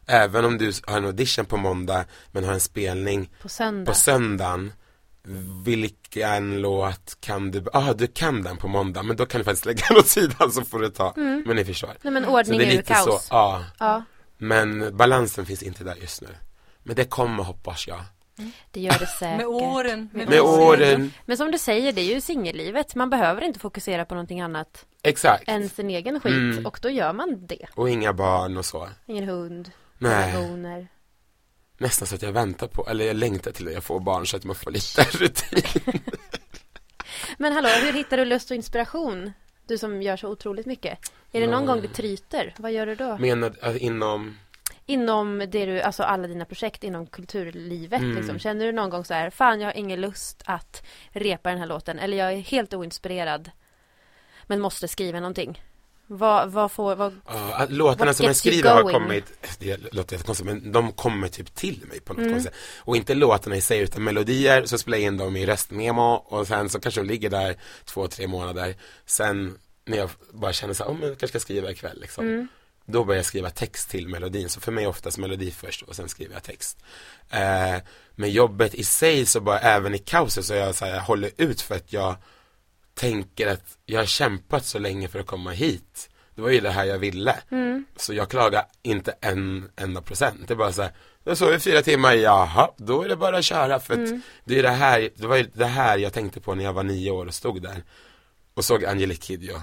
[0.07, 3.91] Även om du har en audition på måndag men har en spelning På söndag.
[3.91, 4.73] på söndagen
[5.63, 9.65] vilken låt kan du, ah du kan den på måndag men då kan du faktiskt
[9.65, 11.93] lägga den åt sidan så får du ta, men ni förstår.
[12.01, 13.05] Nej men Så ordning det är lite kaos.
[13.05, 13.63] så, ja.
[13.79, 14.03] Ja,
[14.37, 16.27] Men balansen finns inte där just nu.
[16.83, 18.01] Men det kommer hoppas jag.
[18.71, 19.37] Det gör det säkert.
[19.37, 20.09] Med åren.
[20.13, 21.11] Med Med åren.
[21.25, 22.95] Men som du säger, det är ju singellivet.
[22.95, 25.43] Man behöver inte fokusera på någonting annat exakt.
[25.47, 26.31] än sin egen skit.
[26.33, 26.65] Mm.
[26.65, 27.65] Och då gör man det.
[27.75, 28.89] Och inga barn och så.
[29.05, 30.87] Ingen hund, Nej, relationer.
[31.77, 34.37] nästan så att jag väntar på, eller jag längtar till att jag får barn så
[34.37, 36.01] att man får lite rutin.
[37.37, 39.31] Men hallå, hur hittar du lust och inspiration?
[39.67, 40.99] Du som gör så otroligt mycket.
[41.31, 41.67] Är det någon Ja.
[41.73, 42.53] gång du tryter?
[42.57, 43.17] Vad gör du då?
[43.17, 44.37] Menar äh, inom,
[44.85, 48.15] Inom det du, alltså alla dina projekt inom kulturlivet Mm.
[48.15, 48.39] liksom.
[48.39, 51.65] Känner du någon gång så här, fan jag har ingen lust att repa den här
[51.67, 51.99] låten.
[51.99, 53.51] Eller jag är helt oinspirerad.
[54.47, 55.61] Men måste skriva någonting.
[56.07, 57.15] Vad, vad får, vad,
[57.53, 61.83] att låtarna som jag skriver har kommit, det låter jättekonstigt men de kommer typ till
[61.89, 62.33] mig på något Mm.
[62.33, 66.13] konstigt Och inte låtarna i sig utan melodier, så spelar jag in dem i röstmemo
[66.25, 67.55] och sen så kanske de ligger där
[67.85, 68.75] två, tre månader
[69.05, 72.25] Sen när jag bara känner så här, oh, men jag kanske ska skriva ikväll liksom
[72.27, 72.47] Mm.
[72.85, 75.95] Då börjar jag skriva text till melodin, så för mig är oftast melodi först och
[75.95, 76.77] sen skriver jag text.
[77.29, 77.75] Eh,
[78.15, 81.31] Men jobbet i sig så bara, även i kaoset så jag så här, jag håller
[81.37, 82.15] ut för att jag
[82.93, 86.09] tänker att jag har kämpat så länge för att komma hit.
[86.35, 87.35] Det var ju det här jag ville.
[87.51, 90.47] Mm, Så jag klagar inte en enda procent.
[90.47, 90.91] Det är bara så här,
[91.23, 93.79] jag sov i fyra timmar, jaha, då är det bara att köra.
[93.79, 94.21] För att Mm.
[94.45, 96.83] det är det här, det var ju det här jag tänkte på när jag var
[96.83, 97.83] nio år och stod där
[98.53, 99.61] och såg Angelique Kidjo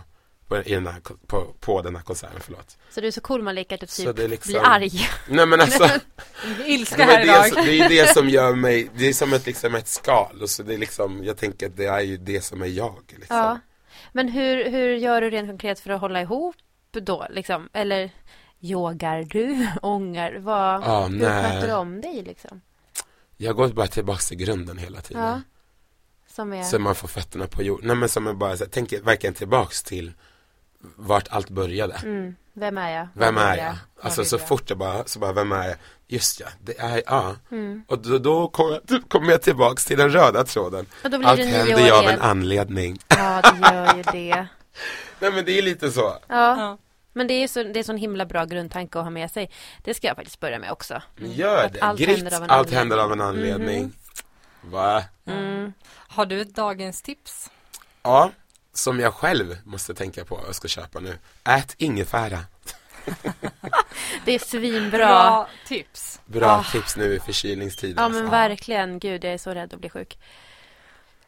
[0.48, 2.76] på, i den här, på, på den här konserten, förlåt.
[2.90, 5.08] så du är så cool Malika att du typ det är liksom- blir arg.
[5.28, 5.88] Nej men alltså,
[6.66, 7.46] Ilska det, här det, idag.
[7.52, 10.50] som, det är det som gör mig, det är som ett, liksom ett skal och
[10.50, 13.36] så det är liksom, jag tänker att det är ju det som är jag liksom.
[13.36, 13.58] Ja.
[14.12, 16.56] Men hur, hur gör du rent konkret för att hålla ihop
[16.92, 17.68] då liksom?
[17.72, 18.10] Eller
[18.60, 19.68] yogar du?
[19.82, 20.36] Ångar?
[20.38, 22.60] Vad, Ja, hur sköter du om dig liksom?
[23.36, 25.22] Jag går bara tillbaka till grunden hela tiden.
[25.22, 25.40] Ja.
[26.26, 26.62] Som är...
[26.62, 27.86] Så man får fötterna på jorden.
[27.86, 30.12] Nej men som är bara så tänker verkligen tillbaks till
[30.96, 31.94] vart allt började.
[31.94, 32.36] Mm.
[32.52, 33.08] Vem är jag?
[33.14, 33.74] Vem Vad är vill jag?
[34.02, 34.48] Alltså vill så jag?
[34.48, 35.76] fort jag bara, så bara, vem är jag?
[36.06, 37.36] Just ja, det är ja.
[37.50, 37.84] Mm.
[37.88, 40.86] Och då, då kommer jag, kommer jag tillbaks till den röda tråden.
[41.04, 42.98] Och då blir Allt händer ju av en anledning.
[43.08, 44.46] Ja, det gör ju det.
[45.18, 46.00] Nej men det är lite så.
[46.00, 46.78] Ja, Ja.
[47.12, 49.50] men det är så, det är så en himla bra grundtanke att ha med sig.
[49.84, 51.02] Det ska jag faktiskt börja med också.
[51.16, 51.80] Gör Att det.
[51.80, 52.78] allt Grit, händer av en allt anledning.
[52.78, 53.82] händer av en anledning.
[53.82, 53.92] Mhm.
[54.72, 55.04] Va?
[55.26, 55.72] Mm.
[56.08, 57.50] Har du ett dagens tips?
[58.02, 58.30] Ja,
[58.72, 61.18] som jag själv måste tänka på och ska köpa nu.
[61.44, 62.38] Ät ingefära.
[64.24, 65.46] Det är svinbra.
[65.66, 66.20] tips.
[66.24, 66.64] Bra Ah.
[66.72, 68.00] tips nu i förkylningstider.
[68.00, 68.20] Ja, alltså.
[68.22, 68.98] men verkligen.
[68.98, 70.18] Gud, jag är så rädd att bli sjuk.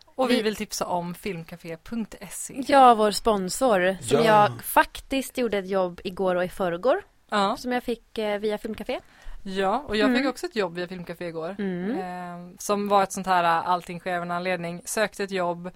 [0.05, 2.63] Och vi Vi- vill tipsa om filmcafé.se.
[2.67, 4.25] Ja, vår sponsor som Ja.
[4.25, 8.59] jag faktiskt gjorde ett jobb igår och i förrgår Ja, som jag fick eh, via
[8.59, 9.01] Filmcafé.
[9.43, 10.31] ja och jag fick Mm.
[10.31, 11.57] också ett jobb via Filmcafé igår.
[11.59, 11.91] Mm.
[11.99, 14.83] Eh, som var ett sånt här eh, allting sker av en anledning.
[14.85, 15.71] Sökte ett jobb,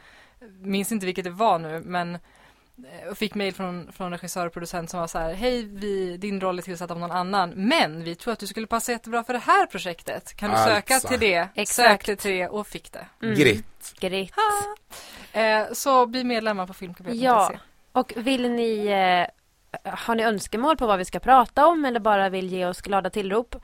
[0.60, 4.52] minns inte vilket det var nu men eh, och fick mejl från, från regissör och
[4.52, 8.04] producent som var så här Hej, vi, din roll är tillsatt av någon annan men
[8.04, 10.36] vi tror att du skulle passa jättebra för det här projektet.
[10.36, 11.08] Kan du söka Alltså.
[11.08, 11.48] till det?
[11.54, 11.88] Exakt.
[11.88, 13.06] Sökte till det och fick det.
[13.22, 13.34] Mm.
[13.34, 13.94] Gritt.
[14.00, 14.34] Gritt.
[15.32, 17.16] Eh, så bli medlemmar på filmcafé.se.
[17.24, 17.52] Ja.
[17.92, 22.28] Och vill ni eh, har ni önskemål på vad vi ska prata om eller bara
[22.28, 23.56] vill ge oss glada tillrop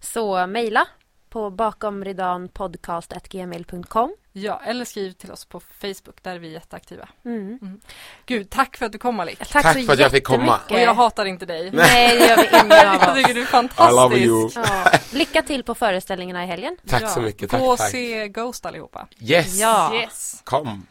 [0.00, 0.86] så mejla
[1.34, 7.08] på bakomridanpodcast.gmail.com ja, eller skriv till oss på Facebook, där är vi jätteaktiva.
[7.24, 7.80] mm.
[8.26, 9.38] Gud, tack för att du kom Malik.
[9.38, 10.60] Tack, Tack för att jag fick komma.
[10.70, 11.70] Och jag hatar inte dig.
[11.70, 13.14] Nej, det gör vi ingen av Jag oss.
[13.16, 13.90] tycker du är I fantastisk.
[14.00, 14.50] love you.
[14.54, 14.90] Ja.
[15.12, 16.76] Lycka till på föreställningarna i helgen.
[16.88, 17.08] Tack Ja.
[17.08, 17.50] så mycket.
[17.50, 17.90] Gå Tack, och tack.
[17.90, 19.08] se Ghost allihopa.
[19.20, 19.58] Yes.
[19.60, 19.94] Ja.
[19.94, 20.40] Yes.
[20.44, 20.86] Kom.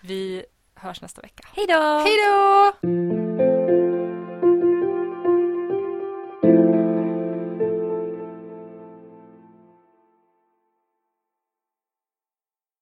[0.00, 1.48] Vi hörs nästa vecka.
[1.56, 1.98] Hej då!
[1.98, 2.72] Hej då!